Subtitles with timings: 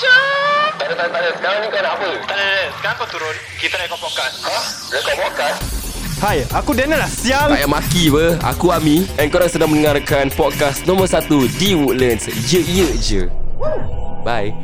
[0.00, 0.80] Macam.
[0.80, 1.30] Tak ada, tak ada, tak ada.
[1.36, 2.08] Sekarang ni kau nak apa?
[2.08, 2.72] Tak ada, tak ada.
[2.72, 3.36] Sekarang kau turun.
[3.60, 4.34] Kita rekod podcast.
[4.48, 4.58] Ha?
[4.96, 5.58] Rekod podcast?
[6.24, 7.52] Hai, aku Daniel lah, sial.
[7.52, 11.28] Tak payah maki ber Aku Ami And korang sedang mendengarkan Podcast nombor 1
[11.60, 13.22] Di Woodlands Ye ye je
[14.24, 14.56] Bye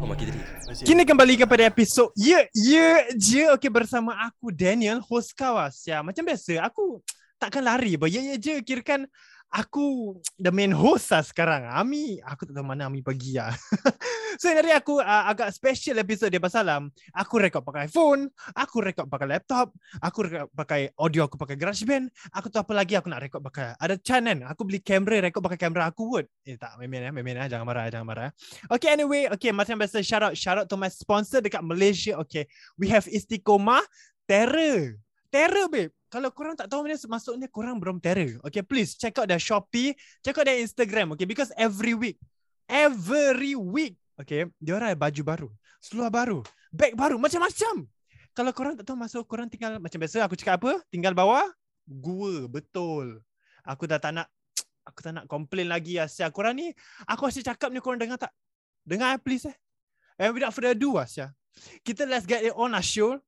[0.00, 0.40] Kau maki tadi
[0.80, 6.00] Kini kembali kepada episod Ye Ye Je Okay bersama aku Daniel Host kawas ya.
[6.00, 7.04] Macam biasa Aku
[7.36, 8.08] takkan lari ber.
[8.08, 9.04] Ye Ye Je Kirakan
[9.50, 11.66] Aku The main host lah sekarang.
[11.66, 13.50] Ami Aku tak tahu mana Ami pergi lah.
[14.40, 18.78] So hari aku uh, Agak special episode dia Pasal um, Aku rekod pakai phone Aku
[18.78, 22.08] rekod pakai laptop Aku rekod pakai audio Aku pakai GarageBand.
[22.30, 23.74] Aku tahu apa lagi Aku nak rekod pakai.
[23.76, 24.38] Ada Chan kan?
[24.46, 26.24] Aku beli kamera Rekod pakai kamera aku pun.
[26.46, 28.30] Eh tak ya Main-main ya Jangan marah Jangan marah.
[28.70, 32.14] Okay anyway Okay macam biasa Shout out Shout out to my sponsor Dekat Malaysia.
[32.22, 32.46] Okay
[32.78, 33.82] We have Istiqomah
[34.30, 34.94] Terror.
[35.34, 38.42] Terror babe kalau korang tak tahu mana masuknya korang belum terror.
[38.42, 39.94] Okay, please check out their Shopee,
[40.26, 41.22] check out their Instagram, okay?
[41.22, 42.18] Because every week,
[42.66, 46.42] every week, okay, dia orang ada baju baru, seluar baru,
[46.74, 47.86] bag baru, macam-macam.
[48.34, 50.26] Kalau korang tak tahu masuk, korang tinggal macam biasa.
[50.26, 50.82] Aku cakap apa?
[50.90, 51.46] Tinggal bawah,
[51.86, 53.22] gua, betul.
[53.62, 54.26] Aku dah tak nak,
[54.88, 56.26] aku tak nak complain lagi Asia.
[56.34, 56.74] Korang ni,
[57.06, 58.34] aku asyik cakap ni korang dengar tak?
[58.82, 59.56] Dengar please eh.
[60.18, 61.30] And without further ado Asia,
[61.86, 63.22] kita let's get it on a show.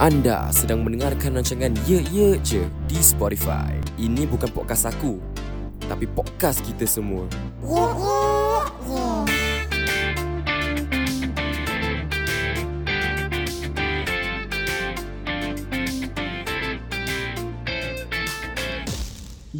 [0.00, 3.76] Anda sedang mendengarkan rancangan Ye Ye Je Di Spotify.
[4.00, 5.20] Ini bukan podcast aku
[5.84, 7.28] Tapi podcast kita semua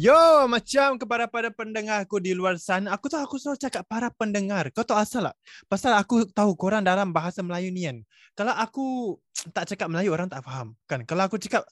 [0.05, 4.13] Yo, macam kepada para pendengar aku di luar sana, aku tahu aku selalu cakap para
[4.13, 4.69] pendengar.
[4.69, 5.35] Kau tahu asal tak?
[5.65, 7.97] Pasal aku tahu korang dalam bahasa Melayu ni kan.
[8.37, 8.85] Kalau aku
[9.57, 10.77] tak cakap Melayu, orang tak faham.
[10.85, 11.09] Kan?
[11.09, 11.65] Kalau aku cakap,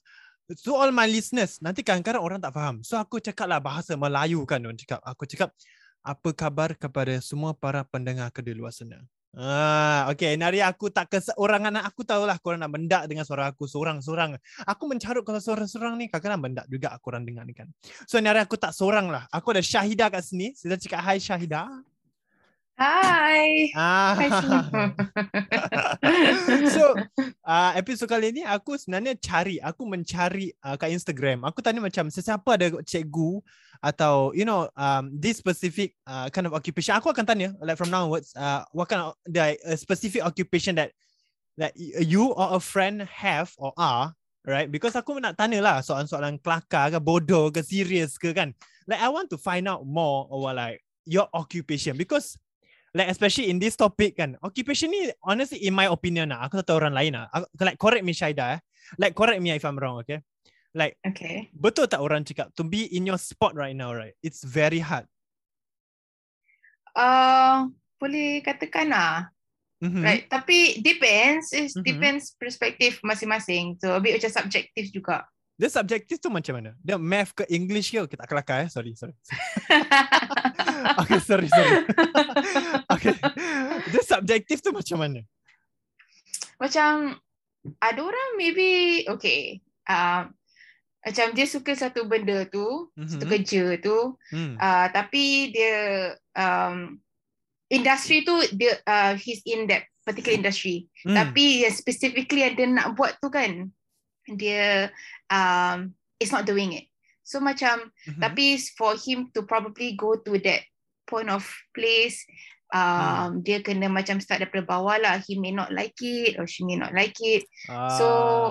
[0.66, 2.82] to all my listeners, nanti kadang-kadang orang tak faham.
[2.82, 4.66] So aku cakaplah bahasa Melayu kan.
[4.66, 4.98] Orang cakap.
[5.06, 5.54] Aku cakap,
[6.02, 8.98] apa kabar kepada semua para pendengar ke di luar sana?
[9.34, 10.38] Ah, okay.
[10.38, 14.38] Nari aku tak kes orang anak aku tahulah korang nak mendak dengan suara aku seorang-seorang.
[14.70, 17.66] Aku mencarut kalau seorang-seorang ni kadang-kadang mendak juga aku orang dengar ni kan.
[18.06, 19.26] So nari aku tak seorang lah.
[19.34, 20.54] Aku ada Syahida kat sini.
[20.54, 21.66] Saya cakap hai Syahida.
[22.74, 23.70] Hai.
[23.78, 24.18] Ah.
[24.18, 24.62] Hai semua.
[26.74, 26.98] so
[27.46, 31.46] uh, episod kali ni aku sebenarnya cari, aku mencari uh, kat Instagram.
[31.46, 33.46] Aku tanya macam sesiapa ada cikgu
[33.78, 36.98] atau you know um, this specific uh, kind of occupation.
[36.98, 40.74] Aku akan tanya like from now onwards uh, what kind of the uh, specific occupation
[40.74, 40.90] that
[41.62, 44.18] that you or a friend have or are
[44.50, 48.50] right because aku nak tanya lah soalan-soalan kelakar ke bodoh ke serius ke kan
[48.90, 52.36] like I want to find out more over like your occupation because
[52.94, 56.70] like especially in this topic kan occupation ni honestly in my opinion lah aku tak
[56.70, 58.60] tahu orang lain lah aku, like correct me Shaida eh
[58.98, 60.22] like correct me if I'm wrong okay
[60.74, 61.50] like Okay.
[61.54, 65.10] betul tak orang cakap to be in your spot right now right it's very hard
[66.94, 69.26] Uh, boleh katakan lah.
[69.82, 70.04] mm-hmm.
[70.06, 70.24] Right.
[70.30, 71.50] Tapi depends.
[71.50, 71.82] It Mhm.
[71.82, 73.82] depends perspektif masing-masing.
[73.82, 75.26] So a bit macam subjektif juga.
[75.54, 79.14] dia subjektif tu macam mana dia math ke English ke okay, kelakar eh sorry sorry
[81.06, 81.86] okay sorry sorry
[82.94, 83.16] okay
[83.92, 85.20] dia subjektif tu macam mana
[86.62, 87.18] macam
[87.80, 89.64] ada orang maybe okay.
[89.88, 90.28] Uh,
[91.04, 93.32] macam dia suka satu benda tu, satu Mhm.
[93.36, 94.16] kerja tu.
[94.32, 94.56] hmm.
[94.56, 95.76] Uh, tapi dia
[96.32, 96.96] um,
[97.68, 100.88] industri tu dia uh, he's in that particular industry.
[101.04, 101.16] Hmm.
[101.16, 103.68] Tapi yang specifically yang dia nak buat tu kan
[104.24, 104.88] dia
[105.28, 105.92] um
[106.24, 106.88] is not doing it.
[107.24, 108.20] So macam Mhm.
[108.24, 110.64] tapi for him to probably go to that
[111.04, 111.44] point of
[111.76, 112.24] place
[112.74, 115.16] um dia kena macam start daripada bawah lah.
[115.22, 117.46] He may not like it or she may not like it.
[117.70, 118.08] So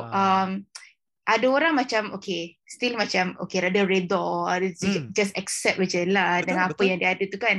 [0.07, 0.47] Ah.
[0.47, 0.63] um
[1.23, 5.11] ada orang macam okay still macam okay rada redha ada Hmm.
[5.15, 6.87] just accept je lah Betul, dengan apa betul.
[6.87, 7.57] yang dia ada tu kan.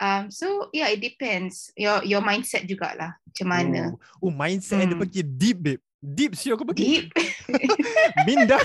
[0.00, 3.82] Um so yeah it depends your your mindset jugalah macam mana.
[4.22, 4.86] Oh, oh mindset hmm.
[4.86, 5.02] dia Hmm.
[5.02, 5.82] pergi deep babe.
[6.00, 7.04] Deep sih aku pergi.
[7.04, 7.12] Deep.
[8.28, 8.56] Minda.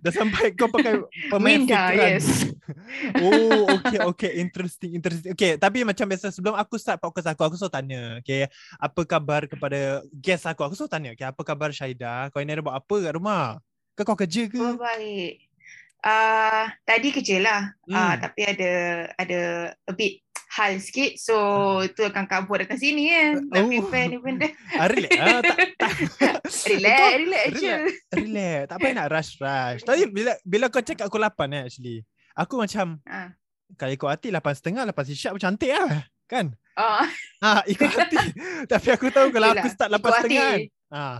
[0.00, 2.08] Dah sampai kau pakai pemain Minda, fikiran.
[2.16, 2.28] yes.
[3.20, 4.30] Oh, okay, okay.
[4.40, 5.32] Interesting, interesting.
[5.32, 8.44] Okay, tapi macam biasa sebelum aku start podcast aku, aku selalu tanya, okay,
[8.76, 10.64] apa khabar kepada guest aku?
[10.68, 12.28] Aku selalu tanya, okay, apa khabar Syaida?
[12.28, 13.56] Kau ini ada buat apa kat rumah?
[13.96, 14.60] Kau kau kerja ke?
[14.60, 15.47] Oh baik.
[15.98, 17.60] Uh, tadi kerja lah.
[17.84, 17.92] Hmm.
[17.92, 18.16] Uh, Hmm.
[18.20, 18.70] tapi ada
[19.14, 19.40] ada
[19.74, 21.18] a bit hal sikit.
[21.18, 21.34] So
[21.90, 23.32] tu akan kabur datang sini kan.
[23.44, 23.68] Nak Oh.
[23.68, 24.48] prepare ni benda.
[24.78, 25.10] Ah, relax.
[25.14, 25.92] Ah, tak, tak.
[26.70, 27.66] Relax, Kau- relax je.
[27.68, 27.92] relax.
[28.14, 28.60] Relax.
[28.64, 29.80] Tak payah nak rush-rush.
[29.82, 31.98] Tapi bila bila kau cakap aku 8 eh actually.
[32.32, 33.34] Aku macam, Ah.
[33.74, 36.06] kalau ikut hati 8.5, 8 siap cantik lah.
[36.24, 36.54] Kan?
[36.74, 37.02] Oh,
[37.40, 38.16] Ah, ikut hati.
[38.70, 40.58] Tapi aku tahu kalau aku Yelah, start ikut 8.5 kan.
[40.88, 41.16] Ah.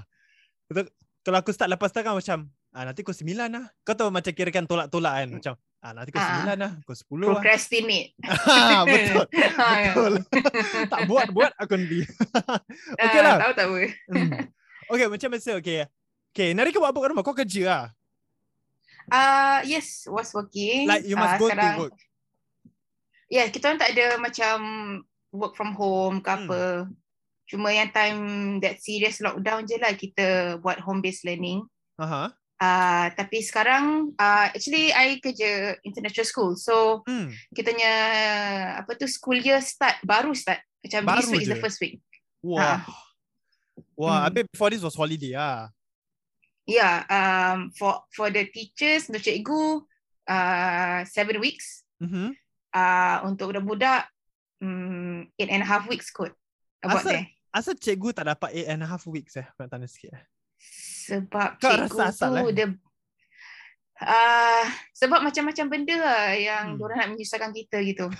[1.20, 2.38] Kalau aku start 8.5 macam
[2.70, 3.64] ah nanti kau 9 lah.
[3.82, 6.42] Kau tahu macam kira kan tolak-tolak kan macam Ah, nanti kau Ah.
[6.42, 6.72] 9 lah.
[6.82, 7.28] Kau 10 lah.
[7.38, 8.10] Procrastinate.
[8.50, 9.24] Ah, betul.
[9.78, 9.92] Ya.
[9.94, 10.12] Betul.
[10.92, 12.00] tak buat-buat aku nanti.
[12.98, 13.36] Okay Ah, lah.
[13.46, 13.78] Tahu tak apa.
[14.10, 14.30] Hmm.
[14.88, 15.50] Okay, macam biasa.
[15.60, 15.86] Okay.
[16.34, 17.22] Okay, Nari kau buat apa kat rumah?
[17.22, 17.84] Kau kerja lah.
[19.08, 20.84] Ah, yes, was working.
[20.84, 21.94] Like you must Ah, go sekarang, to work.
[23.28, 24.56] Yeah, kita orang tak ada macam
[25.30, 26.38] work from home ke Hmm.
[26.44, 26.62] apa.
[27.46, 28.18] Cuma yang time
[28.58, 30.26] that serious lockdown je lah kita
[30.58, 31.64] buat home based learning.
[31.96, 32.34] Aha.
[32.58, 36.52] Uh, tapi sekarang uh, actually I kerja international school.
[36.58, 37.30] So Hmm.
[37.54, 37.92] kitanya
[38.82, 40.58] apa tu school year start baru start.
[40.82, 41.54] Macam Baru this week is je?
[41.54, 42.02] the first week.
[42.42, 42.82] Wah.
[43.94, 44.24] Wah, Hmm.
[44.26, 45.70] habis before this was holiday ah.
[46.66, 49.80] Yeah, um, for for the teachers, untuk cikgu,
[50.28, 51.86] uh, seven weeks.
[51.96, 52.36] Mhm.
[52.68, 54.04] Uh, untuk budak-budak,
[54.60, 56.34] um, eight and a half weeks kot.
[56.84, 57.26] About Asal- there.
[57.48, 59.46] Asal cikgu tak dapat 8 and a half weeks eh?
[59.48, 60.22] Aku nak tanya sikit eh.
[61.08, 62.52] Sebab Kau cikgu rasa tu eh?
[62.52, 62.68] dia
[64.04, 66.76] uh, sebab macam-macam benda lah yang Hmm.
[66.76, 68.06] diorang nak menyusahkan kita gitu.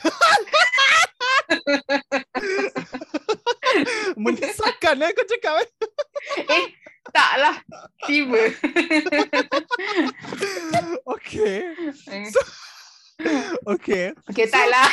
[4.19, 5.69] Menyesatkan eh kau cakap eh.
[6.57, 6.65] eh,
[7.13, 7.57] taklah.
[8.09, 8.43] Tiba.
[11.09, 11.73] Okay.
[13.67, 14.15] Okay.
[14.31, 14.87] okay, taklah.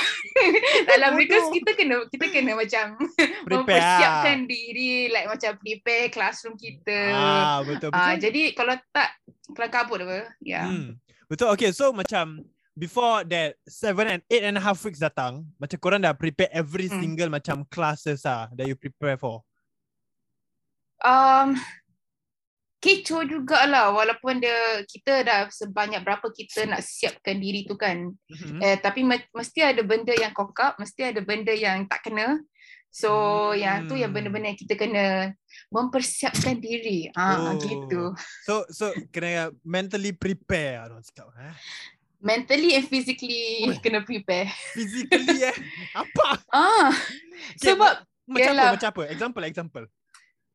[0.89, 1.19] taklah Bodoh.
[1.21, 2.97] because kita kena kita kena macam
[3.45, 3.53] Prepare.
[3.61, 7.13] mempersiapkan diri like macam prepare classroom kita.
[7.13, 8.01] Ah, betul betul.
[8.01, 9.13] Ah, jadi kalau tak
[9.53, 10.33] kelam kabut apa?
[10.41, 10.65] Ya.
[10.65, 10.65] Yeah.
[10.65, 10.89] Hmm.
[11.29, 11.53] Betul.
[11.53, 12.41] Okay, so macam
[12.73, 16.89] before that seven and eight and a half weeks datang, macam korang dah prepare every
[16.89, 16.99] Hmm.
[16.99, 19.45] single macam classes ah that you prepare for.
[20.99, 21.61] Um,
[22.85, 24.53] kecoh jugalah walaupun dia
[24.85, 28.13] kita dah sebanyak berapa kita nak siapkan diri tu kan.
[28.29, 28.61] Mhm.
[28.61, 32.37] Eh tapi me- mesti ada benda yang cock up, mesti ada benda yang tak kena.
[32.93, 33.09] So
[33.51, 33.57] Hmm.
[33.57, 35.33] yang tu yang benda-benda yang kita kena
[35.67, 37.09] mempersiapkan diri.
[37.11, 37.57] Ah Oh.
[37.57, 38.13] gitu.
[38.45, 41.51] So so kena mentally prepare orang cakap eh.
[42.21, 43.77] Mentally and physically Oi.
[43.81, 44.47] kena prepare.
[44.71, 45.57] Physically eh.
[46.01, 46.27] Apa?
[46.47, 46.93] Ah
[47.51, 48.65] Okay, sebab Macam Yalah.
[48.65, 48.73] apa?
[48.73, 49.03] Macam apa?
[49.05, 49.85] Example, example.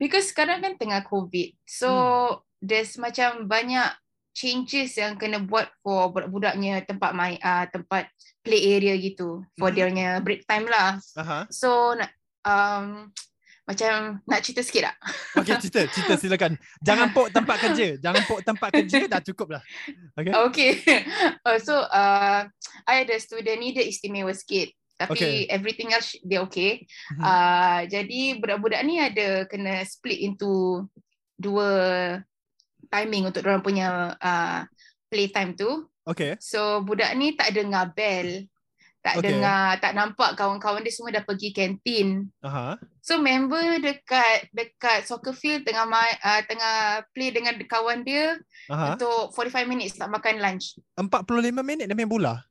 [0.00, 1.52] Because sekarang kan tengah covid.
[1.68, 2.40] So Hmm.
[2.64, 3.92] there's macam banyak
[4.32, 8.08] changes yang kena buat for budak-budaknya tempat main uh, tempat
[8.40, 9.76] play area gitu for Mhm.
[9.76, 10.96] dia break time lah.
[11.20, 11.44] Aha.
[11.52, 12.08] So nak
[12.46, 13.12] um,
[13.68, 14.96] macam nak cerita sikit tak?
[15.44, 16.52] Okay, cerita, cerita silakan.
[16.82, 17.86] Jangan pok tempat kerja.
[18.02, 19.62] Jangan pok tempat kerja dah cukup lah.
[20.18, 20.32] Okay.
[20.32, 20.70] Okay.
[21.44, 22.50] uh, so uh,
[22.88, 24.72] I ada student ni dia istimewa sikit.
[25.00, 25.36] Tapi Okay.
[25.48, 26.84] everything else dia okay.
[27.16, 30.84] Uh, jadi budak-budak ni ada kena split into
[31.40, 31.70] dua
[32.92, 34.68] timing untuk orang punya uh,
[35.08, 35.88] play time tu.
[36.04, 36.36] Okay.
[36.36, 38.44] So budak ni tak dengar bell.
[39.00, 39.32] Tak Okay.
[39.32, 42.28] dengar, tak nampak kawan-kawan dia semua dah pergi kantin.
[42.44, 42.76] Aha.
[43.00, 48.36] So member dekat dekat soccer field tengah main, uh, tengah play dengan kawan dia
[48.68, 48.92] Aha.
[49.00, 50.76] untuk 45 minutes tak makan lunch.
[51.00, 52.44] 45 minit dia main bola.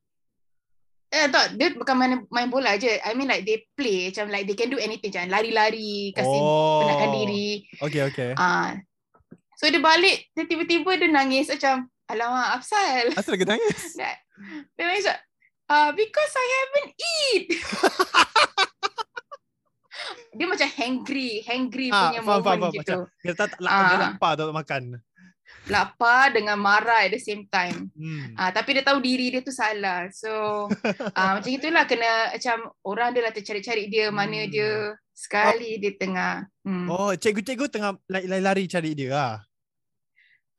[1.10, 3.02] Eh tak, dia bukan main, main bola je.
[3.02, 6.86] I mean like they play macam like they can do anything macam lari-lari, kasih oh.
[6.86, 7.66] penatkan diri.
[7.82, 8.30] Okay, okay.
[8.38, 8.78] Ah.
[9.58, 13.10] So dia balik, dia tiba-tiba dia nangis macam, alamak Afsal.
[13.18, 13.82] Asal lagi nangis?
[14.00, 14.14] Dia
[14.72, 15.20] dia nangis macam,
[15.68, 17.46] uh, because I haven't eat.
[20.40, 22.76] dia macam hangry, hangry Ah, punya faham, moment faham, faham.
[22.80, 22.98] gitu.
[23.04, 23.84] Macam Dia tak tak Ah.
[23.84, 24.84] dia lapar untuk makan.
[25.69, 27.94] Lapar dengan marah at the same time.
[27.94, 28.33] Hmm.
[28.33, 30.10] Ah, tapi dia tahu diri dia tu salah.
[30.10, 30.66] So
[31.17, 34.51] ah, macam itulah kena macam orang dia lah tercari-cari dia mana Hmm.
[34.51, 34.70] dia
[35.13, 36.48] sekali dia tengah.
[36.65, 36.88] Hmm.
[36.89, 39.36] Oh, cikgu-cikgu tengah lari-lari cari dia lah.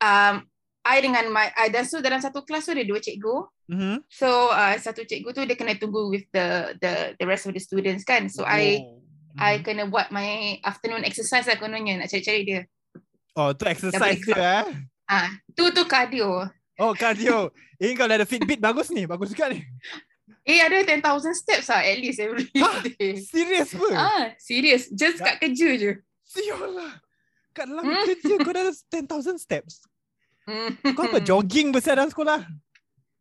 [0.01, 0.47] Um,
[0.81, 3.37] I dengan my I dan so dalam satu kelas tu ada dua cikgu.
[3.69, 4.09] Mhm.
[4.09, 7.61] So uh, satu cikgu tu dia kena tunggu with the the the rest of the
[7.61, 8.31] students kan.
[8.33, 8.97] So I Oh.
[9.39, 9.63] I Mhm.
[9.63, 12.61] kena buat my afternoon exercise lah kononnya nak cari-cari dia.
[13.39, 14.90] Oh, tu exercise dia eh.
[15.11, 15.27] Ah,
[15.59, 16.47] tu tu cardio.
[16.79, 17.51] Oh, cardio.
[17.83, 19.11] Eh, kalau ada Fitbit bagus ni.
[19.11, 19.67] Bagus juga ni.
[20.47, 21.03] Eh ada 10,000
[21.35, 22.81] steps lah at least every Hah?
[22.87, 23.19] day.
[23.19, 23.89] Serius apa?
[23.93, 24.87] Ah, serious.
[24.89, 25.93] Just kat kerja je.
[26.25, 27.03] Sial lah.
[27.51, 28.07] Kat dalam Hmm.
[28.07, 29.83] kerja kau dah ada 10,000 steps.
[30.47, 30.71] Hmm.
[30.95, 32.47] Kau apa, jogging besar dalam sekolah?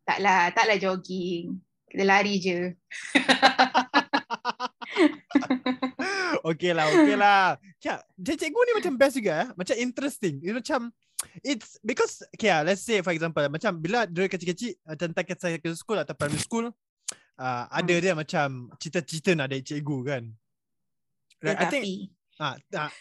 [0.05, 1.57] Taklah, taklah jogging.
[1.89, 2.77] Kita lari je.
[6.49, 7.57] okay lah, okay lah.
[7.81, 9.47] Cak, cikgu ni macam best juga eh.
[9.57, 10.39] Macam interesting.
[10.39, 10.93] It's macam,
[11.43, 15.75] it's because, okay lah, let's say for example, macam bila dia kecil-kecil, uh, tentang secondary
[15.75, 16.65] school atau primary school,
[17.39, 18.03] uh, ada Hmm.
[18.03, 18.47] dia macam
[18.79, 20.23] cita-cita nak jadi cikgu kan.
[21.39, 21.83] Like, I think,
[22.39, 22.91] Tetapi, ah, ah,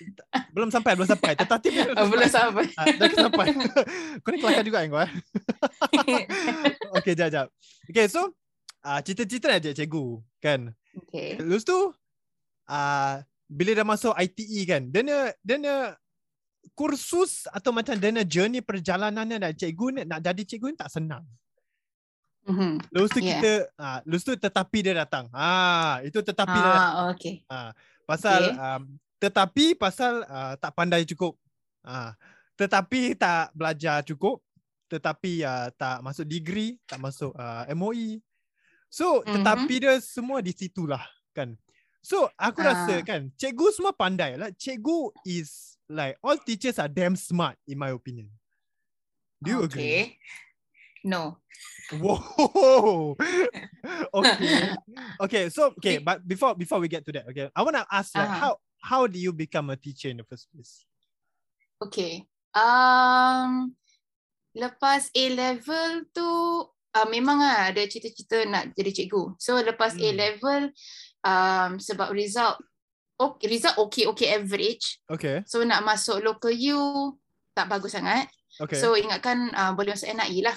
[0.55, 1.33] belum sampai, belum sampai.
[1.35, 2.67] Tetapi oh, belum sampai.
[2.79, 3.47] Ah, dah sampai.
[4.23, 5.13] kau ni kelakar juga kan kau eh?
[7.03, 7.47] Okay, jap, jap.
[7.91, 8.35] Okay, so,
[8.87, 10.71] uh, cita-cita nak jadi cikgu kan.
[10.95, 11.39] okay.
[11.39, 11.95] Lepas tu
[12.71, 13.15] uh,
[13.49, 15.97] bila dah masuk ITE kan, dia dia
[16.75, 21.25] kursus atau macam dia nak journey perjalanannya nak cikgu nak jadi cikgu ni tak senang.
[22.49, 22.81] Mhm.
[22.89, 23.29] Lepas tu Yeah.
[23.37, 25.29] kita ah lepas tu tetapi dia datang.
[25.37, 26.95] Ah itu tetapi dia datang.
[26.97, 27.35] Ah, okay.
[27.47, 27.71] Ah
[28.09, 28.57] pasal Okay.
[28.57, 28.83] um,
[29.21, 31.37] tetapi pasal uh, tak pandai cukup.
[31.85, 32.17] Ah
[32.57, 34.41] tetapi tak belajar cukup.
[34.89, 38.25] Tetapi uh, tak masuk degree, tak masuk uh, MOE.
[38.89, 39.45] So Mhm.
[39.45, 41.05] tetapi dia semua di situlah
[41.37, 41.53] kan.
[42.03, 42.73] So aku Ah.
[42.73, 44.39] rasa kan cikgu semua pandai.
[44.39, 48.31] Like cikgu is like all teachers are damn smart in my opinion.
[49.43, 49.83] Do you agree?
[49.83, 50.03] okay.
[51.07, 51.39] No.
[51.95, 53.17] Whoa.
[54.21, 54.55] okay.
[55.23, 55.45] Okay.
[55.49, 58.41] So okay, but before before we get to that, okay, I wanna ask like Uh-huh.
[58.41, 58.53] how
[58.83, 60.85] how do you become a teacher in the first place?
[61.79, 62.27] Okay.
[62.53, 63.79] Um,
[64.59, 66.27] lepas A level tu
[66.67, 69.39] uh, memang lah ada cita-cita nak jadi cikgu.
[69.39, 70.19] So lepas A Hmm.
[70.19, 70.63] level
[71.25, 72.59] um, sebab result
[73.19, 75.03] okay, result okay okay average.
[75.11, 75.43] Okay.
[75.45, 77.15] So nak masuk local U
[77.53, 78.31] tak bagus sangat.
[78.59, 78.79] Okay.
[78.79, 80.57] So ingatkan uh, boleh masuk NIE lah.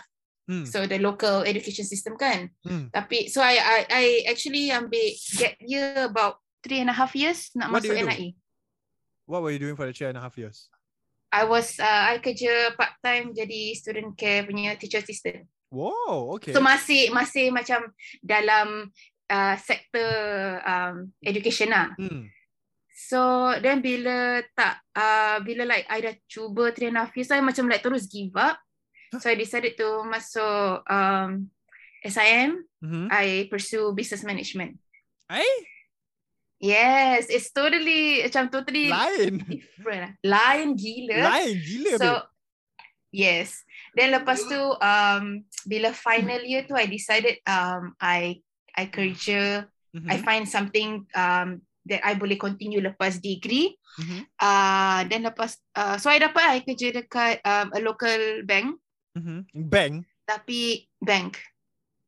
[0.50, 0.66] hmm.
[0.66, 2.54] So the local education system kan.
[2.62, 2.94] Hmm.
[2.94, 7.50] Tapi so I I, I actually ambil gap year about three and a half years
[7.58, 8.10] nak What masuk you do?
[8.10, 8.30] NIE.
[9.26, 10.70] What were you doing for the three and a half years?
[11.32, 15.48] I was uh, I kerja part time jadi student care punya teacher assistant.
[15.72, 16.36] Whoa.
[16.36, 16.52] Okay.
[16.52, 17.88] So masih masih macam
[18.20, 18.92] dalam
[19.32, 20.12] uh, sektor
[20.68, 21.96] um, education lah.
[21.96, 22.28] hmm.
[22.92, 27.34] So then bila tak uh, bila like I dah cuba three and a half years
[27.34, 28.62] I macam like terus give up.
[29.18, 31.50] So I decided to masuk um,
[32.06, 32.62] SIM.
[32.82, 33.06] Mm-hmm.
[33.10, 34.78] I pursue business management.
[35.34, 35.58] Eh?
[36.62, 39.42] Yes, it's totally macam totally Lain.
[39.50, 40.14] different lah.
[40.22, 41.20] Lain gila.
[41.26, 41.92] Lain gila.
[41.98, 42.30] So babe.
[43.26, 43.66] yes.
[43.98, 50.08] Then lepas tu um bila final year tu I decided um I I kerja Mhm.
[50.08, 53.76] I find something um that I boleh continue lepas degree.
[54.00, 54.24] Mhm.
[54.40, 58.80] Uh then lepas uh, so I dapat I kerja dekat um, a local bank
[59.12, 59.52] Mhm.
[59.68, 60.08] Bang.
[60.24, 61.44] tapi bank.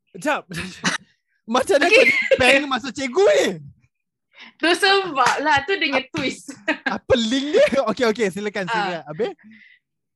[0.09, 0.47] Sekejap.
[1.43, 2.07] Macam mana Okay.
[2.07, 3.49] kau bang masuk cikgu ni?
[4.55, 6.55] Tu sebab lah tu punya twist.
[6.87, 7.67] Apa link dia?
[7.91, 8.27] Okay, okay.
[8.31, 8.63] Silakan.
[8.65, 9.03] Silakan.
[9.03, 9.31] Habis?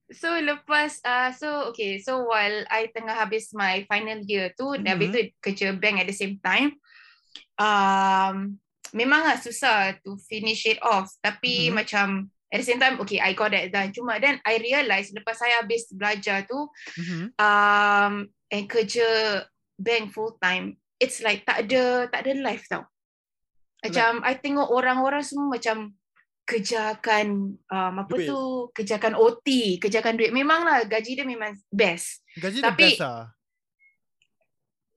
[0.07, 4.83] So lepas uh, so okay so while I tengah habis my final year tu mm-hmm.
[4.87, 6.79] dan habis tu kerja bank at the same time
[7.59, 8.55] um
[8.95, 11.73] memanglah susah to finish it off tapi Mhm.
[11.75, 12.07] macam
[12.47, 15.59] at the same time okay I got that done cuma then I realise lepas saya
[15.59, 17.35] habis belajar tu Mhm.
[17.35, 18.13] um
[18.47, 19.43] and kerja
[19.75, 22.87] bank full time it's like tak ada tak ada life tau
[23.83, 25.91] macam I tengok orang-orang semua macam
[26.47, 27.27] kerjakan
[27.59, 28.25] um, apa Duit.
[28.25, 28.39] tu
[28.71, 33.27] kerjakan OT kerjakan duit memanglah gaji dia memang best Gaji dia Tapi- best lah.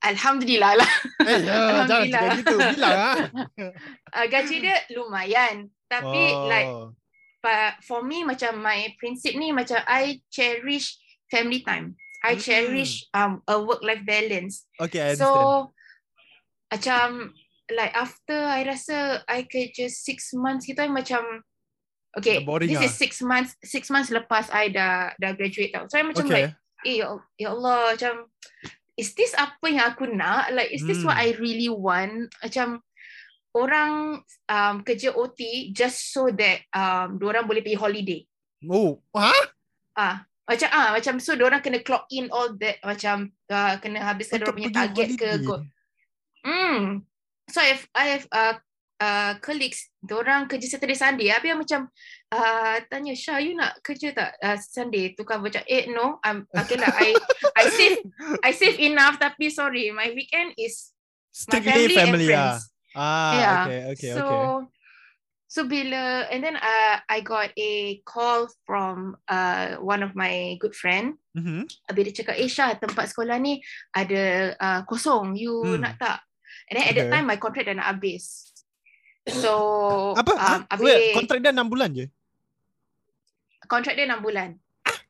[0.00, 2.08] alhamdulillah lah Eh, ya, jangan Alhamdulillah.
[2.08, 2.56] cakap gitu.
[2.56, 3.14] Bilang lah.
[4.16, 6.46] uh, gaji dia lumayan tapi oh.
[6.46, 6.70] like
[7.82, 12.40] for me macam my prinsip ni macam I cherish family time I Hmm.
[12.40, 15.18] cherish um a work life balance Okay, I understand.
[15.18, 15.72] So
[16.70, 17.06] macam
[17.74, 21.22] like after I rasa I kerja six months kita macam
[22.16, 22.86] okay boring this ah.
[22.88, 25.86] is six months six months lepas I dah dah graduate tau.
[25.86, 26.34] So I macam okay.
[26.34, 26.50] like
[26.88, 28.14] eh ya, ya Allah macam
[28.96, 31.24] is this apa yang aku nak like is this what Hmm.
[31.24, 32.80] I really want macam
[33.56, 38.20] orang um, kerja OT just so that um, orang boleh pergi holiday.
[38.68, 39.34] Oh, ha?
[39.96, 44.42] Ah macam ah macam so orang kena clock in all that macam uh, kena habiskan
[44.42, 45.62] orang punya target ke go,
[46.40, 47.04] Hmm.
[47.50, 48.54] So I have I have uh,
[49.02, 51.34] uh, colleagues, orang kerja Saturday Sunday.
[51.34, 51.80] Habis yang macam
[52.30, 55.18] uh, tanya Syah, you nak kerja tak uh, Sunday?
[55.18, 56.92] Tu kan macam eh no, I'm okay lah.
[56.94, 57.16] I
[57.58, 57.96] I save
[58.46, 60.94] I save enough tapi sorry, my weekend is
[61.50, 62.54] my Strictly family, family, and ah.
[62.54, 62.62] friends.
[62.90, 63.62] Ah, Yeah.
[63.66, 64.46] okay, okay, so okay.
[65.46, 70.74] so bila and then uh, I got a call from uh, one of my good
[70.74, 71.18] friend.
[71.38, 71.70] Mhm.
[71.86, 73.62] Habis dia cakap, eh Syah, tempat sekolah ni
[73.94, 75.38] ada uh, kosong.
[75.38, 75.86] You Hmm.
[75.86, 76.18] nak tak?
[76.70, 77.12] And then at that Okay.
[77.18, 78.54] time, my contract dah nak habis.
[79.26, 79.50] So,
[80.14, 80.32] Apa?
[80.38, 82.06] um, Um, habis Wait, kontrak dia 6 bulan je?
[83.66, 84.54] contract dia 6 bulan.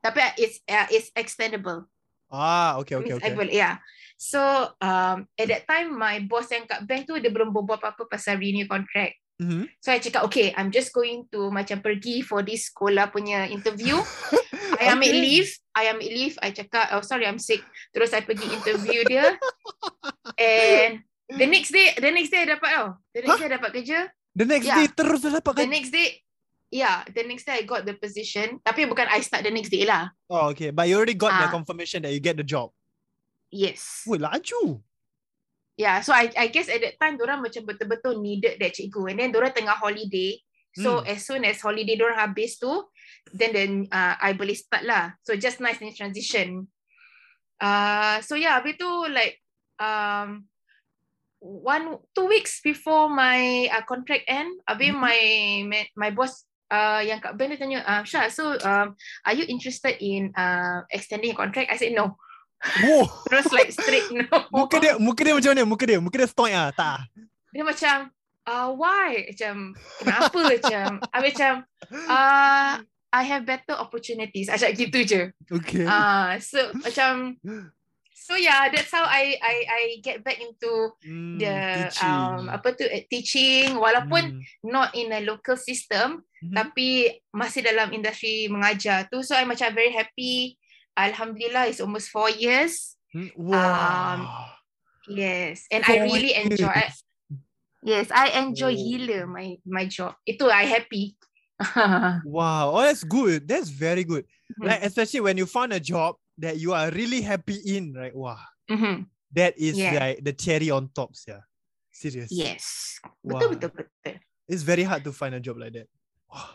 [0.00, 1.84] Tapi it's uh, it's extendable.
[2.32, 3.32] Ah, okay, okay, Means okay.
[3.32, 3.76] I boleh, yeah.
[4.16, 4.40] So,
[4.80, 8.38] um, at that time, my boss yang kat bank tu, dia belum berbual apa-apa pasal
[8.38, 9.18] renew contract.
[9.42, 9.66] Mhm.
[9.82, 13.98] So, I cakap, okay, I'm just going to macam pergi for this sekolah punya interview.
[14.80, 15.20] I ambil Okay.
[15.20, 15.50] leave.
[15.74, 16.36] I ambil leave.
[16.38, 17.66] I cakap, oh sorry, I'm sick.
[17.90, 19.34] Terus I pergi interview dia.
[20.38, 22.86] And the next day, the next day I dapat tau.
[23.14, 23.98] The next day I dapat kerja.
[24.30, 24.76] The next Yeah.
[24.78, 25.70] day terus dah dapat The kan?
[25.70, 26.08] next day,
[26.70, 28.62] yeah, the next day I got the position.
[28.62, 30.10] Tapi bukan I start the next day lah.
[30.30, 30.70] Oh, okay.
[30.70, 31.52] But you already got the Ah.
[31.52, 32.70] confirmation that you get the job.
[33.50, 34.06] Yes.
[34.06, 34.78] Woi, laju.
[35.74, 39.16] Yeah, so I I guess at that time orang macam betul-betul needed that cikgu and
[39.18, 40.36] then orang tengah holiday.
[40.76, 41.10] So Hmm.
[41.10, 42.70] as soon as holiday orang habis tu,
[43.34, 45.16] then then uh, I boleh start lah.
[45.24, 46.68] So just nice ni transition.
[47.58, 49.40] Uh, so yeah, habis tu like
[49.80, 50.46] um
[51.40, 55.00] one two weeks before my uh, contract end, habis Mhm.
[55.00, 55.18] my,
[55.66, 58.94] my my boss uh yang kat band dia tanya, uh, Syah, so um
[59.24, 61.72] are you interested in uh extending your contract?
[61.72, 62.14] I said no.
[62.84, 63.08] Wow.
[63.32, 64.28] Terus like straight no.
[64.52, 65.64] Muka dia muka dia macam mana?
[65.64, 67.08] Muka dia, muka dia stoic ah, tak.
[67.50, 67.96] dia macam
[68.46, 71.52] uh, why macam kenapa macam habis macam
[72.06, 72.72] uh,
[73.10, 75.82] I have better opportunities macam gitu je Okay.
[75.82, 77.34] uh, so macam
[78.30, 82.14] so yeah that's how I I I get back into Hmm, the teaching.
[82.14, 84.42] um apa tu eh, teaching walaupun Hmm.
[84.62, 86.54] not in a local system Mhm.
[86.54, 90.54] tapi masih dalam industri mengajar tu so I macam very happy
[90.94, 94.54] Alhamdulillah it's almost four years Hmm, Wow.
[95.10, 97.02] yes and I Four really enjoy I, years.
[97.82, 98.78] Yes, I enjoy Oh.
[98.78, 100.12] gila my my job.
[100.28, 101.16] Itu I happy.
[102.28, 102.76] Wow.
[102.76, 103.48] Oh, that's good.
[103.48, 104.28] That's very good.
[104.60, 104.68] Mhm.
[104.68, 108.16] Like especially when you found a job that you are really happy in, right?
[108.16, 108.40] Wow.
[108.66, 109.06] Mhm.
[109.30, 109.94] That is Yeah.
[109.94, 111.44] like the cherry on top, yeah.
[111.92, 112.32] Serious.
[112.32, 112.96] Yes.
[113.22, 113.38] Wow.
[113.38, 114.16] Betul betul betul.
[114.50, 115.86] It's very hard to find a job like that.
[116.26, 116.50] Wow.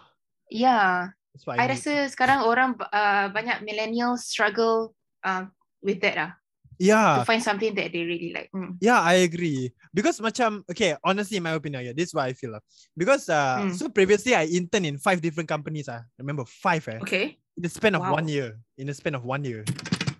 [0.51, 1.15] Yeah,
[1.57, 4.93] I I, rasa sekarang orang uh, banyak millennials struggle
[5.25, 5.47] uh,
[5.81, 6.31] with that ah
[6.75, 7.23] Yeah.
[7.23, 8.51] to find something that they really like.
[8.51, 8.75] Mm.
[8.83, 9.71] Yeah, I agree.
[9.95, 12.51] Because macam okay, honestly, in my opinion, yeah, this is what I feel.
[12.59, 12.63] lah.
[12.91, 13.71] Because uh, Mm.
[13.79, 15.87] so previously I interned in five different companies.
[15.87, 16.83] Ah, remember five.
[16.91, 17.39] Eh, Okay.
[17.55, 18.13] In the span of Wow.
[18.19, 18.59] one year.
[18.77, 19.63] In the span of one year.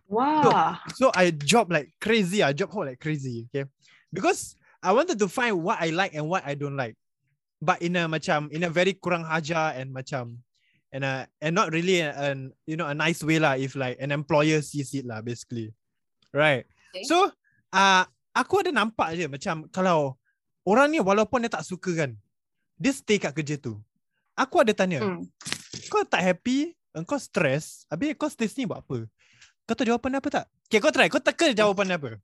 [0.08, 0.80] Wow.
[0.96, 2.44] So I job like crazy.
[2.44, 3.50] I job hop like crazy.
[3.50, 3.66] Okay,
[4.14, 6.94] because I wanted to find what I like and what I don't like,
[7.60, 10.40] but in a macam in a very kurang hajar and macam
[10.94, 13.58] and a and not really an you know a nice way lah.
[13.58, 15.74] If like an employer sees it lah, basically,
[16.32, 16.70] right?
[16.94, 17.10] Okay.
[17.10, 17.34] So
[17.74, 20.16] uh, aku ada nampak je macam kalau
[20.70, 22.14] orang ni walaupun dia tak suka kan,
[22.78, 23.82] dia stay kat kerja tu.
[24.38, 25.26] Aku ada tanya, Mm.
[25.88, 29.04] kau tak happy, kau stres, habis kau stres ni buat apa?
[29.68, 30.46] Kau tahu jawapan apa tak?
[30.72, 31.12] Okay, kau try.
[31.12, 32.22] Kau teka jawapan apa?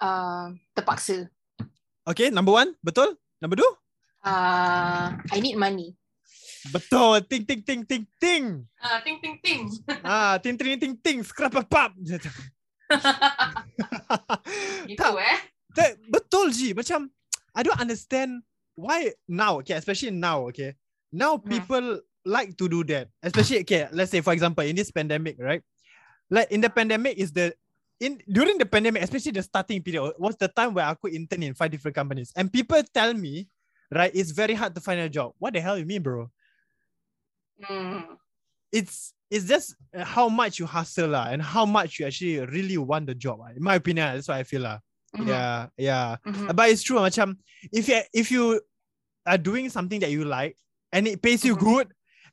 [0.00, 1.28] Uh, terpaksa.
[2.06, 3.18] Okay, number one, betul?
[3.42, 3.72] Number two?
[4.24, 5.92] Uh, I need money.
[6.72, 7.22] Betul.
[7.26, 8.44] Ting, ting, ting, ting, ting.
[8.80, 9.60] Ah, ting ting ting.
[10.06, 11.18] ah, ting, ting, ting, ting.
[11.22, 11.92] Scrap a pop.
[11.98, 12.16] Itu
[14.94, 15.38] tak, eh.
[15.74, 16.70] tak, betul Ji.
[16.74, 17.10] Macam,
[17.54, 18.42] I don't understand
[18.78, 20.78] why now, okay, especially now, okay.
[21.10, 22.02] Now Hmm.
[22.26, 23.08] Like to do that.
[23.22, 25.62] Especially, okay, let's say for example, in this pandemic, right?
[26.28, 27.54] Like in the pandemic is the,
[28.02, 31.42] in during the pandemic, especially the starting period, was the time where I could intern
[31.46, 32.32] in five different companies.
[32.34, 33.46] And people tell me,
[33.94, 35.32] right, it's very hard to find a job.
[35.38, 36.28] What the hell you mean, bro?
[37.62, 38.00] Hmm.
[38.70, 42.76] it's it's just uh, how much you hustle lah, and how much you actually really
[42.76, 43.40] want the job.
[43.56, 44.78] In my opinion, that's what I feel lah.
[45.16, 45.28] Mhm.
[45.28, 46.16] Yeah, yeah.
[46.26, 46.54] Mhm.
[46.54, 47.38] But it's true, macam
[47.72, 48.60] if you if you
[49.24, 50.58] are doing something that you like
[50.92, 51.64] and it pays you Mhm.
[51.64, 51.86] good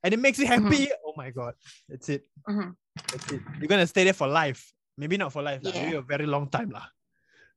[0.04, 1.56] and it makes you happy, oh my god,
[1.88, 2.28] that's it.
[2.48, 2.76] Mhm.
[3.10, 3.42] That's it.
[3.60, 4.72] You're gonna stay there for life.
[4.98, 5.62] Maybe not for life.
[5.64, 5.72] Yeah.
[5.74, 6.86] maybe a very long time lah.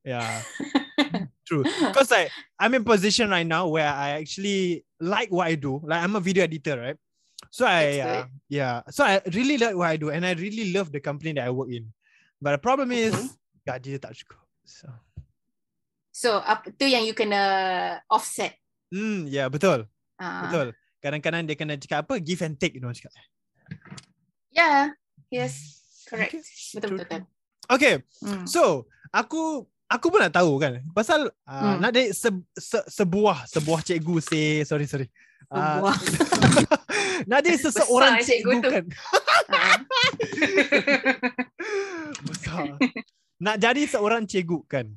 [0.07, 0.41] Yeah,
[1.47, 1.61] true.
[1.67, 5.83] Because like I'm in position right now where I actually like what I do.
[5.83, 6.97] Like I'm a video editor, right?
[7.51, 8.81] So I uh, yeah.
[8.89, 11.51] So I really like what I do, and I really love the company that I
[11.51, 11.91] work in.
[12.41, 13.27] But the problem is, Okay.
[13.67, 14.41] gaji tak cukup.
[14.63, 14.87] So,
[16.15, 18.55] So apa tu yang you kena offset.
[18.89, 19.85] hmm, yeah, betul,
[20.17, 20.47] Ah.
[20.47, 20.71] betul.
[21.07, 23.15] Kadang-kadang dia kena cakap apa, give and take, you know, cakap.
[24.51, 24.91] Yeah.
[25.27, 25.79] Yes.
[26.03, 26.35] Correct.
[26.35, 26.43] Okay.
[26.75, 26.99] Betul True, betul.
[26.99, 27.21] betul.
[27.67, 28.43] Okay, Hmm.
[28.43, 31.79] so aku aku pun nak tahu kan, pasal uh, Hmm.
[31.79, 35.07] nak jadi se, se, sebuah sebuah cikgu say sorry sorry.
[35.45, 35.95] Sebuah.
[37.29, 38.69] nak jadi seseorang Besar cikgu cikgu tu.
[38.69, 38.85] kan.
[42.23, 42.67] Besar.
[43.37, 44.87] Nak jadi seorang cikgu kan.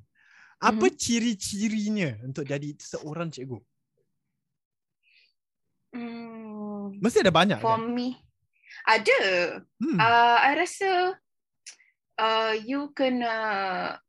[0.59, 0.95] Apa Mhm.
[0.95, 3.57] ciri-cirinya untuk jadi seorang cikgu?
[5.91, 6.95] Hmm.
[7.03, 7.91] Mesti ada banyak For kan?
[7.91, 8.15] me,
[8.87, 9.21] ada.
[9.83, 9.99] Hmm.
[9.99, 10.91] Uh, I rasa
[12.19, 13.35] uh, you kena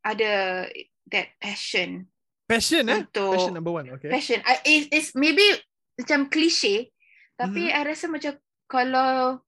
[0.01, 0.65] ada
[1.09, 2.07] that passion
[2.45, 3.07] passion eh?
[3.07, 4.11] untuk Passion number one, okay.
[4.11, 4.43] passion.
[4.43, 5.43] I, it, it's maybe
[5.95, 6.91] macam cliche,
[7.39, 7.75] tapi Mhm.
[7.79, 8.35] I rasa macam
[8.67, 9.39] kalau